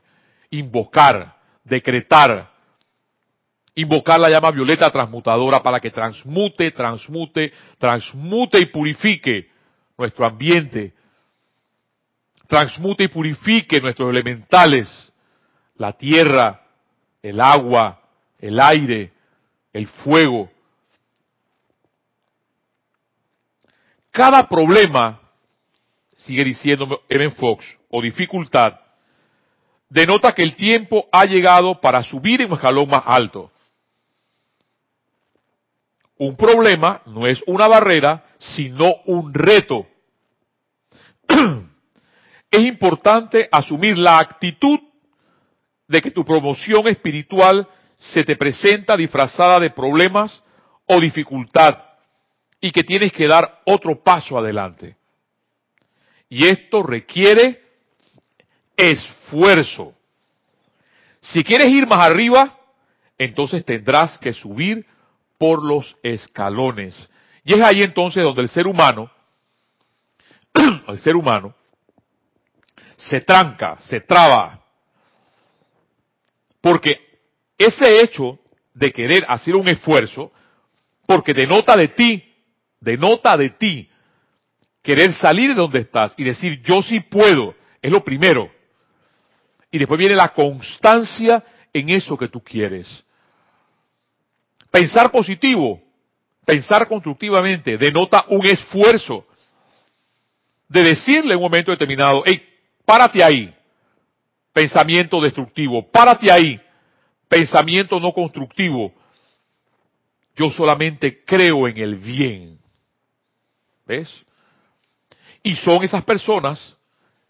[0.51, 2.51] Invocar, decretar,
[3.81, 9.49] invocar la llama violeta transmutadora para que transmute, transmute, transmute y purifique
[9.97, 10.93] nuestro ambiente,
[12.47, 15.13] transmute y purifique nuestros elementales,
[15.75, 16.61] la tierra,
[17.21, 18.01] el agua,
[18.39, 19.11] el aire,
[19.71, 20.49] el fuego.
[24.11, 25.21] Cada problema,
[26.17, 28.79] sigue diciendo Evan Fox, o dificultad,
[29.89, 33.51] denota que el tiempo ha llegado para subir en un escalón más alto.
[36.19, 39.87] Un problema no es una barrera, sino un reto.
[42.51, 44.79] es importante asumir la actitud
[45.87, 50.43] de que tu promoción espiritual se te presenta disfrazada de problemas
[50.85, 51.77] o dificultad
[52.59, 54.97] y que tienes que dar otro paso adelante.
[56.27, 57.61] Y esto requiere
[58.75, 59.93] esfuerzo.
[61.21, 62.57] Si quieres ir más arriba,
[63.17, 64.85] entonces tendrás que subir
[65.39, 67.09] por los escalones.
[67.43, 69.09] Y es ahí entonces donde el ser humano,
[70.87, 71.55] el ser humano,
[72.97, 74.61] se tranca, se traba.
[76.61, 76.99] Porque
[77.57, 78.37] ese hecho
[78.73, 80.31] de querer hacer un esfuerzo,
[81.07, 82.23] porque denota de ti,
[82.79, 83.89] denota de ti,
[84.81, 88.51] querer salir de donde estás y decir yo sí puedo, es lo primero.
[89.71, 93.05] Y después viene la constancia en eso que tú quieres.
[94.71, 95.81] Pensar positivo,
[96.45, 99.25] pensar constructivamente, denota un esfuerzo
[100.67, 102.49] de decirle en un momento determinado, hey,
[102.89, 103.53] Párate ahí.
[104.51, 105.87] Pensamiento destructivo.
[105.91, 106.59] Párate ahí.
[107.27, 108.91] Pensamiento no constructivo.
[110.35, 112.57] Yo solamente creo en el bien.
[113.85, 114.09] ¿Ves?
[115.43, 116.75] Y son esas personas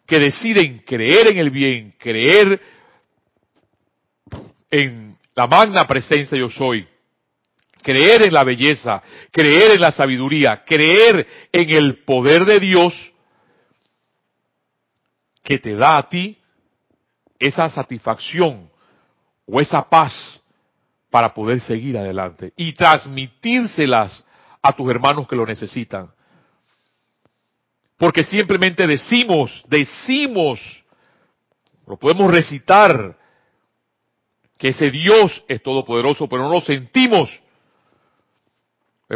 [0.05, 2.61] que deciden creer en el bien, creer
[4.71, 6.87] en la magna presencia yo soy,
[7.81, 12.93] creer en la belleza, creer en la sabiduría, creer en el poder de Dios,
[15.43, 16.37] que te da a ti
[17.39, 18.69] esa satisfacción
[19.45, 20.13] o esa paz
[21.09, 24.23] para poder seguir adelante y transmitírselas
[24.61, 26.11] a tus hermanos que lo necesitan.
[27.97, 30.59] Porque simplemente decimos, decimos,
[31.87, 33.17] lo podemos recitar,
[34.59, 37.29] que ese Dios es todopoderoso, pero no lo sentimos.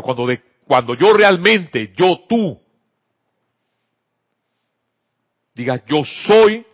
[0.02, 2.60] Cuando, de, cuando yo realmente, yo, tú,
[5.54, 6.66] digas yo soy,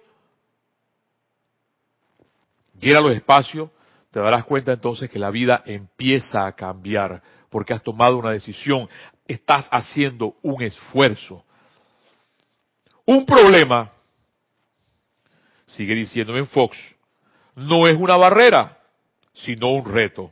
[2.80, 3.70] llena los espacios,
[4.11, 8.88] te darás cuenta entonces que la vida empieza a cambiar porque has tomado una decisión,
[9.28, 11.43] estás haciendo un esfuerzo.
[13.05, 13.91] Un problema,
[15.65, 16.78] sigue diciéndome en Fox,
[17.55, 18.78] no es una barrera,
[19.34, 20.32] sino un reto.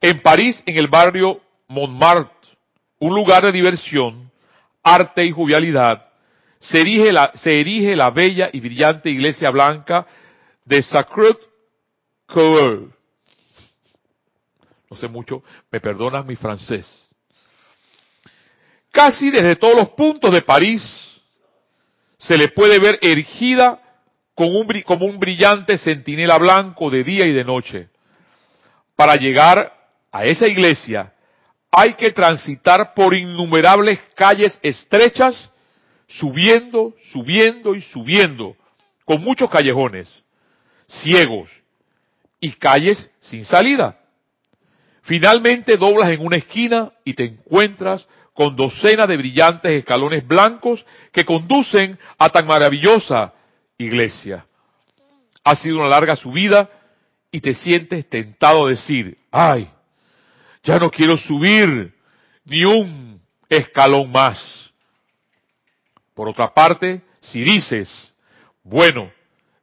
[0.00, 2.34] En París, en el barrio Montmartre,
[3.00, 4.30] un lugar de diversión,
[4.82, 6.06] arte y jovialidad,
[6.58, 10.06] se erige la, se erige la bella y brillante iglesia blanca
[10.64, 11.36] de Sacred
[12.30, 12.88] Vancouver.
[14.90, 17.08] No sé mucho, me perdonas mi francés.
[18.90, 20.82] Casi desde todos los puntos de París
[22.18, 23.80] se le puede ver erigida
[24.34, 27.88] un, como un brillante centinela blanco de día y de noche.
[28.96, 29.72] Para llegar
[30.12, 31.12] a esa iglesia
[31.70, 35.50] hay que transitar por innumerables calles estrechas,
[36.08, 38.56] subiendo, subiendo y subiendo,
[39.04, 40.24] con muchos callejones,
[40.88, 41.48] ciegos
[42.40, 43.98] y calles sin salida.
[45.02, 51.24] Finalmente doblas en una esquina y te encuentras con docenas de brillantes escalones blancos que
[51.24, 53.32] conducen a tan maravillosa
[53.78, 54.46] iglesia.
[55.44, 56.68] Ha sido una larga subida
[57.30, 59.70] y te sientes tentado a decir, ay,
[60.62, 61.94] ya no quiero subir
[62.44, 64.38] ni un escalón más.
[66.14, 68.14] Por otra parte, si dices,
[68.62, 69.10] bueno,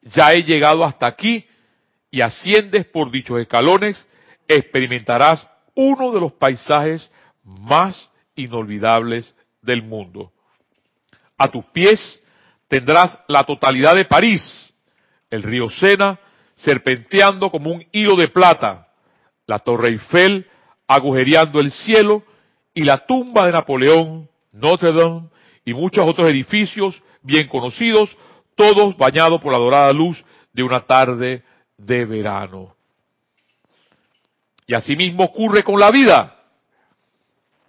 [0.01, 1.45] ya he llegado hasta aquí
[2.09, 4.07] y asciendes por dichos escalones,
[4.47, 7.11] experimentarás uno de los paisajes
[7.43, 10.31] más inolvidables del mundo.
[11.37, 12.21] A tus pies
[12.67, 14.41] tendrás la totalidad de París,
[15.29, 16.19] el río Sena
[16.55, 18.87] serpenteando como un hilo de plata,
[19.45, 20.47] la Torre Eiffel
[20.87, 22.23] agujereando el cielo
[22.73, 25.29] y la tumba de Napoleón, Notre Dame
[25.65, 28.15] y muchos otros edificios bien conocidos,
[28.55, 30.23] todos bañados por la dorada luz
[30.53, 31.43] de una tarde
[31.77, 32.75] de verano.
[34.65, 36.35] Y asimismo ocurre con la vida.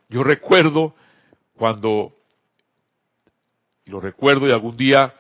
[0.09, 0.95] Yo recuerdo
[1.57, 2.13] cuando,
[3.85, 5.15] y lo recuerdo y algún día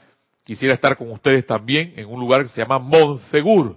[0.44, 3.76] quisiera estar con ustedes también en un lugar que se llama Montsegur,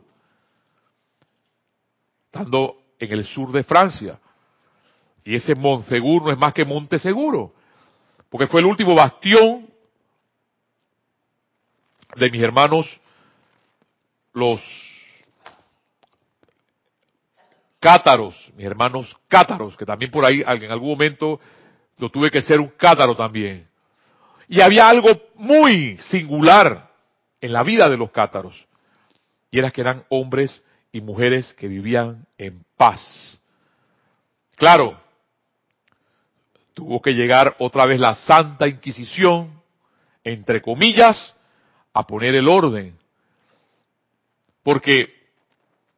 [2.25, 4.19] estando en el sur de Francia.
[5.23, 7.53] Y ese Montsegur no es más que Monte Seguro,
[8.29, 9.67] porque fue el último bastión
[12.15, 12.99] de mis hermanos,
[14.33, 14.61] los
[17.79, 21.39] cátaros, mis hermanos cátaros, que también por ahí en algún momento
[21.97, 23.67] lo tuve que ser un cátaro también.
[24.47, 26.91] Y había algo muy singular
[27.39, 28.67] en la vida de los cátaros.
[29.49, 33.39] Y era que eran hombres y mujeres que vivían en paz.
[34.55, 34.99] Claro,
[36.73, 39.61] tuvo que llegar otra vez la Santa Inquisición,
[40.23, 41.35] entre comillas,
[41.93, 42.97] a poner el orden.
[44.63, 45.21] Porque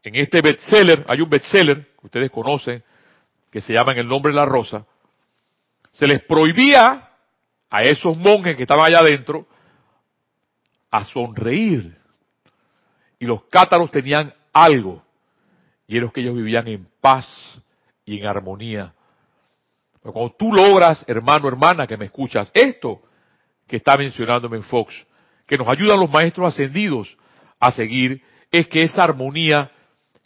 [0.04, 2.84] en este bestseller, hay un bestseller que ustedes conocen,
[3.52, 4.86] que se llama En el nombre de la rosa,
[5.92, 7.10] se les prohibía
[7.70, 9.48] a esos monjes que estaban allá adentro
[10.92, 11.98] a sonreír.
[13.20, 15.04] Y los cátaros tenían algo,
[15.88, 17.28] y era que ellos vivían en paz
[18.06, 18.94] y en armonía.
[20.02, 23.02] Pero cuando tú logras, hermano, hermana, que me escuchas, esto
[23.68, 24.94] que está mencionándome en Fox,
[25.46, 27.18] que nos ayudan los maestros ascendidos
[27.60, 29.72] a seguir, es que esa armonía,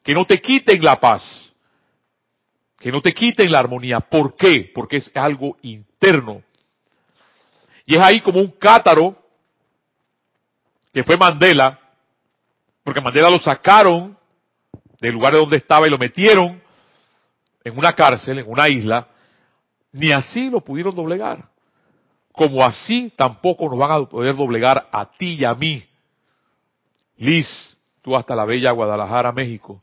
[0.04, 1.24] que no te quiten la paz,
[2.78, 4.00] que no te quiten la armonía.
[4.02, 4.72] ¿Por qué?
[4.74, 6.44] Porque es algo interno
[7.90, 9.16] y es ahí como un cátaro
[10.94, 11.80] que fue Mandela,
[12.84, 14.17] porque Mandela lo sacaron
[15.00, 16.62] del lugar de donde estaba y lo metieron
[17.64, 19.08] en una cárcel, en una isla,
[19.92, 21.46] ni así lo pudieron doblegar.
[22.32, 25.84] Como así tampoco nos van a poder doblegar a ti y a mí.
[27.18, 27.48] Liz,
[28.02, 29.82] tú hasta la bella Guadalajara, México.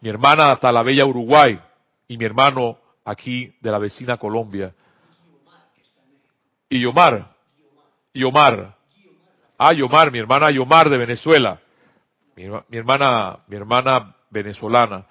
[0.00, 1.58] Mi hermana hasta la bella Uruguay.
[2.06, 4.74] Y mi hermano aquí de la vecina Colombia
[6.70, 7.34] y Yomar.
[8.14, 8.76] Yomar.
[9.58, 11.60] Ah, Yomar, mi hermana Yomar de Venezuela.
[12.36, 15.06] Mi, hermana, mi hermana venezolana.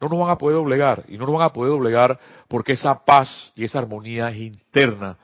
[0.00, 1.04] No nos van a poder doblegar.
[1.08, 5.16] Y no nos van a poder doblegar porque esa paz y esa armonía es interna.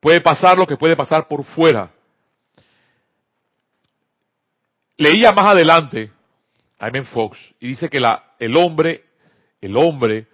[0.00, 1.90] Puede pasar lo que puede pasar por fuera.
[4.96, 6.10] Leía más adelante
[6.78, 7.04] a M.
[7.04, 9.04] Fox y dice que la, el hombre,
[9.60, 10.26] el hombre,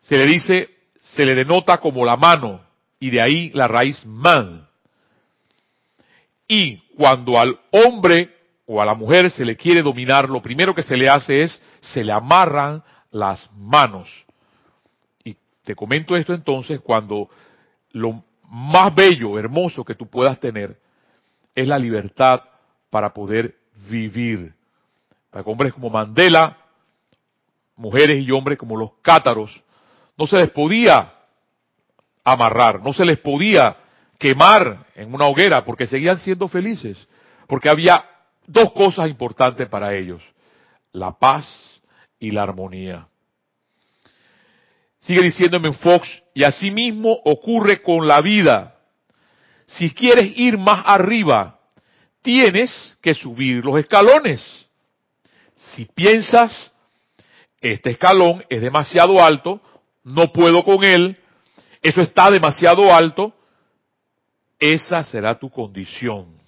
[0.00, 0.70] se le dice,
[1.00, 2.60] se le denota como la mano,
[3.00, 4.68] y de ahí la raíz man.
[6.46, 8.34] Y cuando al hombre
[8.66, 11.62] o a la mujer se le quiere dominar, lo primero que se le hace es,
[11.80, 14.08] se le amarran las manos.
[15.22, 17.28] Y te comento esto entonces cuando
[17.92, 20.78] lo más bello, hermoso que tú puedas tener
[21.54, 22.42] es la libertad
[22.90, 23.54] para poder
[23.88, 24.54] vivir.
[25.30, 26.56] Para hombres como Mandela,
[27.76, 29.62] mujeres y hombres como los cátaros,
[30.16, 31.12] no se les podía
[32.22, 33.76] amarrar, no se les podía
[34.18, 37.08] quemar en una hoguera porque seguían siendo felices,
[37.46, 38.04] porque había
[38.46, 40.22] dos cosas importantes para ellos,
[40.92, 41.46] la paz
[42.18, 43.08] y la armonía.
[45.00, 48.76] Sigue diciéndome Fox, y así mismo ocurre con la vida.
[49.66, 51.60] Si quieres ir más arriba,
[52.22, 54.42] tienes que subir los escalones.
[55.54, 56.72] Si piensas,
[57.60, 59.60] este escalón es demasiado alto,
[60.02, 61.18] no puedo con él,
[61.82, 63.34] eso está demasiado alto,
[64.58, 66.43] esa será tu condición.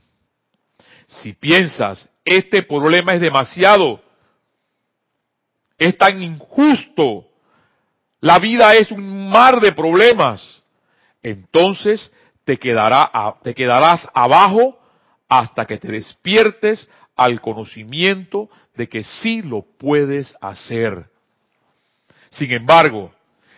[1.06, 4.00] Si piensas, este problema es demasiado,
[5.78, 7.26] es tan injusto,
[8.20, 10.62] la vida es un mar de problemas,
[11.22, 12.10] entonces
[12.44, 13.10] te, quedará,
[13.42, 14.78] te quedarás abajo
[15.28, 21.06] hasta que te despiertes al conocimiento de que sí lo puedes hacer.
[22.30, 23.12] Sin embargo,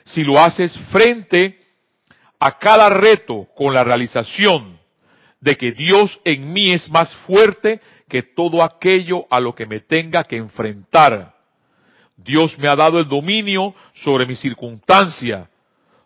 [0.05, 1.59] si lo haces frente
[2.39, 4.78] a cada reto con la realización
[5.41, 9.81] de que Dios en mí es más fuerte que todo aquello a lo que me
[9.81, 11.35] tenga que enfrentar.
[12.17, 15.49] Dios me ha dado el dominio sobre mi circunstancia.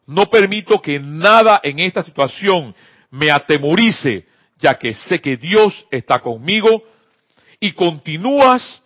[0.06, 2.74] No permito que nada en esta situación
[3.10, 4.26] me atemorice,
[4.58, 6.82] ya que sé que Dios está conmigo
[7.58, 8.82] y continúas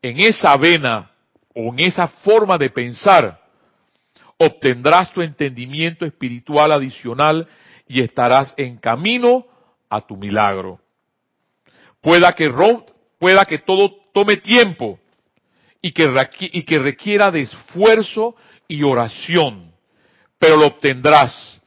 [0.00, 1.10] en esa vena
[1.54, 3.40] o en esa forma de pensar,
[4.36, 7.48] obtendrás tu entendimiento espiritual adicional
[7.88, 9.44] y estarás en camino
[9.88, 10.80] a tu milagro.
[12.00, 12.50] Pueda que,
[13.18, 14.98] pueda que todo tome tiempo
[15.80, 16.10] y que,
[16.52, 18.36] y que requiera de esfuerzo
[18.66, 19.72] y oración,
[20.38, 21.60] pero lo obtendrás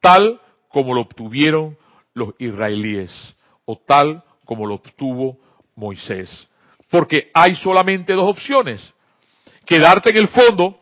[0.00, 1.76] tal como lo obtuvieron
[2.14, 5.38] los israelíes o tal como lo obtuvo
[5.76, 6.48] Moisés.
[6.90, 8.94] Porque hay solamente dos opciones.
[9.66, 10.78] Quedarte en el fondo,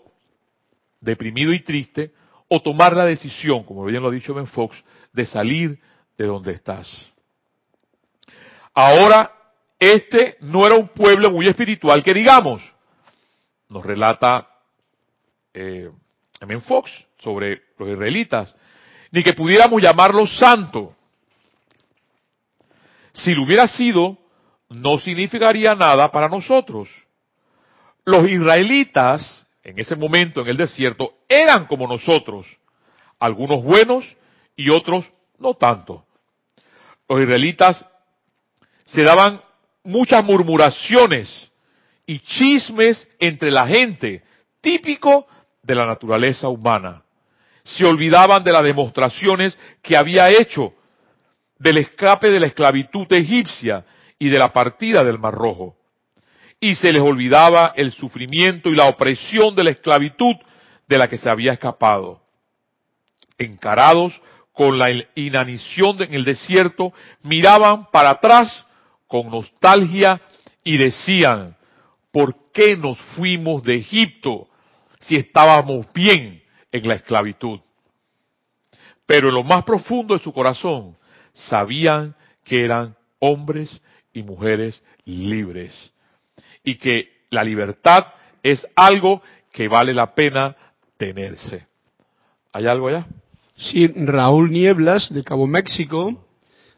[1.00, 2.12] deprimido y triste,
[2.48, 4.76] o tomar la decisión, como bien lo ha dicho Ben Fox,
[5.12, 5.80] de salir
[6.16, 6.88] de donde estás.
[8.74, 9.32] Ahora,
[9.78, 12.62] este no era un pueblo muy espiritual que digamos,
[13.68, 14.48] nos relata
[15.52, 15.90] eh,
[16.46, 18.54] Ben Fox sobre los israelitas,
[19.10, 20.94] ni que pudiéramos llamarlo santo.
[23.12, 24.18] Si lo hubiera sido,
[24.68, 26.88] no significaría nada para nosotros.
[28.04, 32.46] Los israelitas, en ese momento en el desierto, eran como nosotros,
[33.18, 34.04] algunos buenos
[34.54, 36.05] y otros no tanto.
[37.08, 37.84] Los israelitas
[38.84, 39.40] se daban
[39.84, 41.50] muchas murmuraciones
[42.06, 44.22] y chismes entre la gente,
[44.60, 45.26] típico
[45.62, 47.02] de la naturaleza humana.
[47.64, 50.72] Se olvidaban de las demostraciones que había hecho
[51.58, 53.84] del escape de la esclavitud egipcia
[54.18, 55.76] y de la partida del Mar Rojo.
[56.60, 60.36] Y se les olvidaba el sufrimiento y la opresión de la esclavitud
[60.86, 62.22] de la que se había escapado.
[63.36, 64.18] Encarados
[64.56, 68.64] con la inanición en el desierto, miraban para atrás
[69.06, 70.18] con nostalgia
[70.64, 71.54] y decían,
[72.10, 74.48] ¿por qué nos fuimos de Egipto
[75.00, 76.42] si estábamos bien
[76.72, 77.60] en la esclavitud?
[79.04, 80.96] Pero en lo más profundo de su corazón
[81.34, 83.82] sabían que eran hombres
[84.14, 85.92] y mujeres libres.
[86.64, 88.06] Y que la libertad
[88.42, 89.20] es algo
[89.52, 90.56] que vale la pena
[90.96, 91.66] tenerse.
[92.54, 93.06] ¿Hay algo allá?
[93.56, 96.26] Sí, Raúl Nieblas, de Cabo México,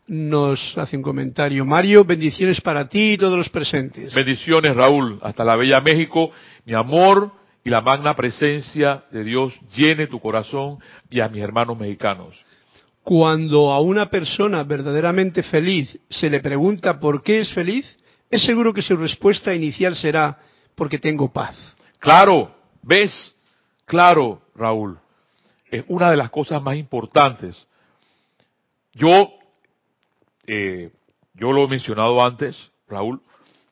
[0.06, 1.64] nos hace un comentario.
[1.64, 4.14] Mario, bendiciones para ti y todos los presentes.
[4.14, 5.18] Bendiciones, Raúl.
[5.22, 6.30] Hasta la Bella México.
[6.64, 7.32] Mi amor
[7.64, 10.78] y la magna presencia de Dios llene tu corazón
[11.10, 12.36] y a mis hermanos mexicanos.
[13.02, 17.96] Cuando a una persona verdaderamente feliz se le pregunta por qué es feliz,
[18.30, 20.38] es seguro que su respuesta inicial será
[20.74, 21.56] porque tengo paz.
[21.98, 23.34] Claro, ¿ves?
[23.84, 24.98] Claro, Raúl.
[25.70, 27.66] Es una de las cosas más importantes.
[28.92, 29.30] Yo,
[30.46, 30.90] eh,
[31.34, 33.20] yo lo he mencionado antes, Raúl,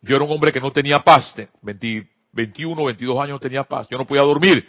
[0.03, 3.99] yo era un hombre que no tenía paz, 21, 22 años no tenía paz, yo
[3.99, 4.69] no podía dormir,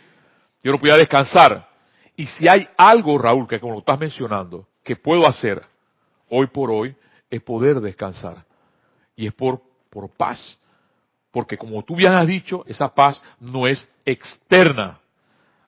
[0.63, 1.67] yo no podía descansar.
[2.15, 5.61] Y si hay algo, Raúl, que como lo estás mencionando, que puedo hacer
[6.30, 6.95] hoy por hoy,
[7.30, 8.45] es poder descansar.
[9.15, 10.57] Y es por, por paz.
[11.32, 14.99] Porque como tú bien has dicho, esa paz no es externa.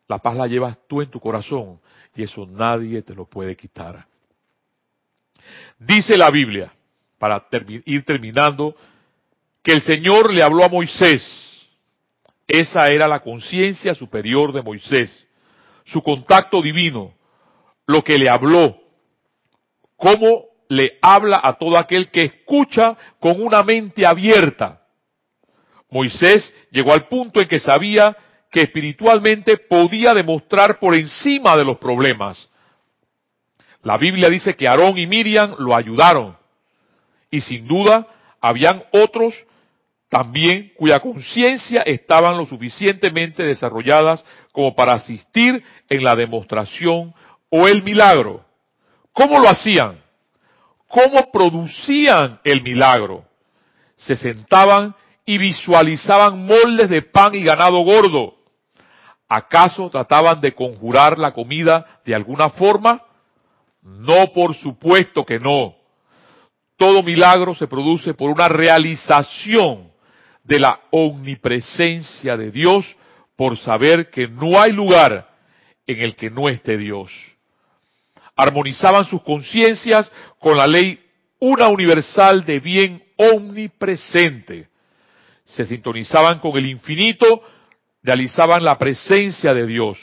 [0.09, 1.79] La paz la llevas tú en tu corazón.
[2.13, 4.05] Y eso nadie te lo puede quitar.
[5.77, 6.73] Dice la Biblia,
[7.17, 7.47] para
[7.85, 8.75] ir terminando,
[9.63, 11.23] que el Señor le habló a Moisés.
[12.45, 15.25] Esa era la conciencia superior de Moisés
[15.89, 17.13] su contacto divino,
[17.87, 18.77] lo que le habló,
[19.97, 24.83] cómo le habla a todo aquel que escucha con una mente abierta.
[25.89, 28.15] Moisés llegó al punto en que sabía
[28.49, 32.49] que espiritualmente podía demostrar por encima de los problemas.
[33.83, 36.35] La Biblia dice que Aarón y Miriam lo ayudaron
[37.31, 38.07] y sin duda
[38.41, 39.33] habían otros
[40.09, 47.13] también cuya conciencia estaban lo suficientemente desarrolladas como para asistir en la demostración
[47.49, 48.43] o el milagro.
[49.13, 50.01] ¿Cómo lo hacían?
[50.87, 53.23] ¿Cómo producían el milagro?
[53.97, 54.95] Se sentaban
[55.25, 58.38] y visualizaban moldes de pan y ganado gordo.
[59.29, 63.03] ¿Acaso trataban de conjurar la comida de alguna forma?
[63.83, 65.75] No, por supuesto que no.
[66.75, 69.91] Todo milagro se produce por una realización
[70.43, 72.97] de la omnipresencia de Dios
[73.35, 75.29] por saber que no hay lugar
[75.85, 77.11] en el que no esté Dios.
[78.35, 80.99] Armonizaban sus conciencias con la ley
[81.39, 84.69] una universal de bien omnipresente.
[85.45, 87.43] Se sintonizaban con el infinito,
[88.03, 89.97] realizaban la presencia de Dios.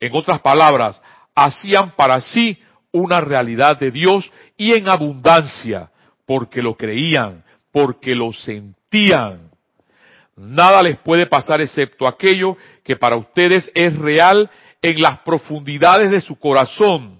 [0.00, 1.00] En otras palabras,
[1.34, 2.58] hacían para sí
[2.92, 5.90] una realidad de Dios y en abundancia,
[6.26, 9.50] porque lo creían, porque lo sentían.
[10.36, 14.48] Nada les puede pasar excepto aquello que para ustedes es real
[14.80, 17.18] en las profundidades de su corazón.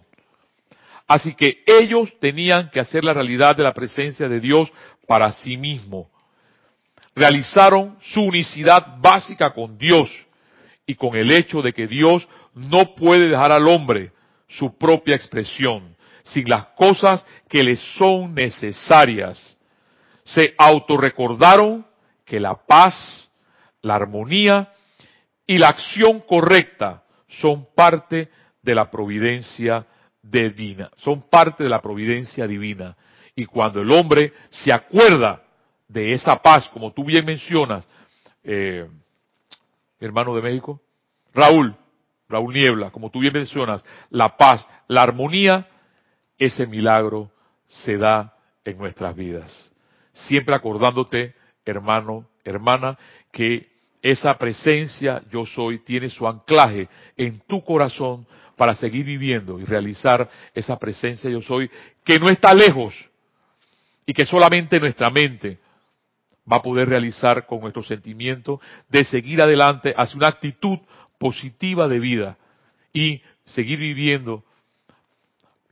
[1.06, 4.70] Así que ellos tenían que hacer la realidad de la presencia de Dios
[5.06, 6.10] para sí mismo.
[7.18, 10.08] Realizaron su unicidad básica con Dios
[10.86, 14.12] y con el hecho de que Dios no puede dejar al hombre
[14.46, 19.42] su propia expresión sin las cosas que le son necesarias.
[20.22, 21.84] Se autorrecordaron
[22.24, 23.28] que la paz,
[23.82, 24.72] la armonía
[25.44, 28.28] y la acción correcta son parte
[28.62, 29.84] de la providencia
[30.22, 32.96] divina, son parte de la providencia divina.
[33.34, 35.42] Y cuando el hombre se acuerda
[35.88, 37.84] de esa paz, como tú bien mencionas,
[38.44, 38.86] eh,
[39.98, 40.80] hermano de México,
[41.34, 41.74] Raúl,
[42.28, 45.66] Raúl Niebla, como tú bien mencionas, la paz, la armonía,
[46.38, 47.30] ese milagro
[47.66, 48.34] se da
[48.64, 49.72] en nuestras vidas.
[50.12, 51.34] Siempre acordándote,
[51.64, 52.98] hermano, hermana,
[53.32, 53.68] que
[54.02, 58.26] esa presencia yo soy tiene su anclaje en tu corazón
[58.56, 61.70] para seguir viviendo y realizar esa presencia yo soy
[62.04, 62.94] que no está lejos
[64.06, 65.58] y que solamente nuestra mente
[66.50, 70.78] va a poder realizar con nuestro sentimiento de seguir adelante hacia una actitud
[71.18, 72.38] positiva de vida
[72.92, 74.44] y seguir viviendo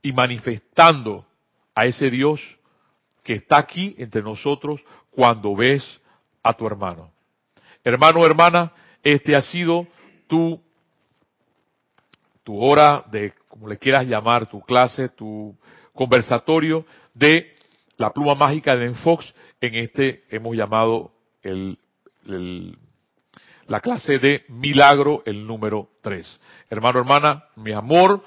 [0.01, 1.25] y manifestando
[1.75, 2.41] a ese Dios
[3.23, 5.83] que está aquí entre nosotros cuando ves
[6.43, 7.11] a tu hermano.
[7.83, 8.71] Hermano, hermana,
[9.03, 9.87] este ha sido
[10.27, 10.61] tu,
[12.43, 15.55] tu hora de, como le quieras llamar, tu clase, tu
[15.93, 17.56] conversatorio de
[17.97, 19.33] la pluma mágica de Enfox.
[19.59, 21.77] En este hemos llamado el,
[23.67, 26.39] la clase de milagro, el número 3.
[26.69, 28.23] Hermano, hermana, mi amor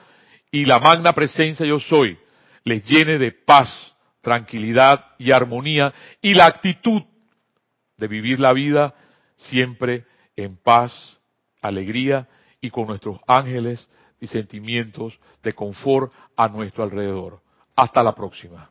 [0.50, 2.18] y la magna presencia yo soy
[2.64, 7.02] les llene de paz, tranquilidad y armonía y la actitud
[7.96, 8.94] de vivir la vida
[9.36, 10.04] siempre
[10.36, 10.92] en paz,
[11.62, 12.28] alegría
[12.60, 13.88] y con nuestros ángeles
[14.20, 17.40] y sentimientos de confort a nuestro alrededor.
[17.76, 18.70] Hasta la próxima.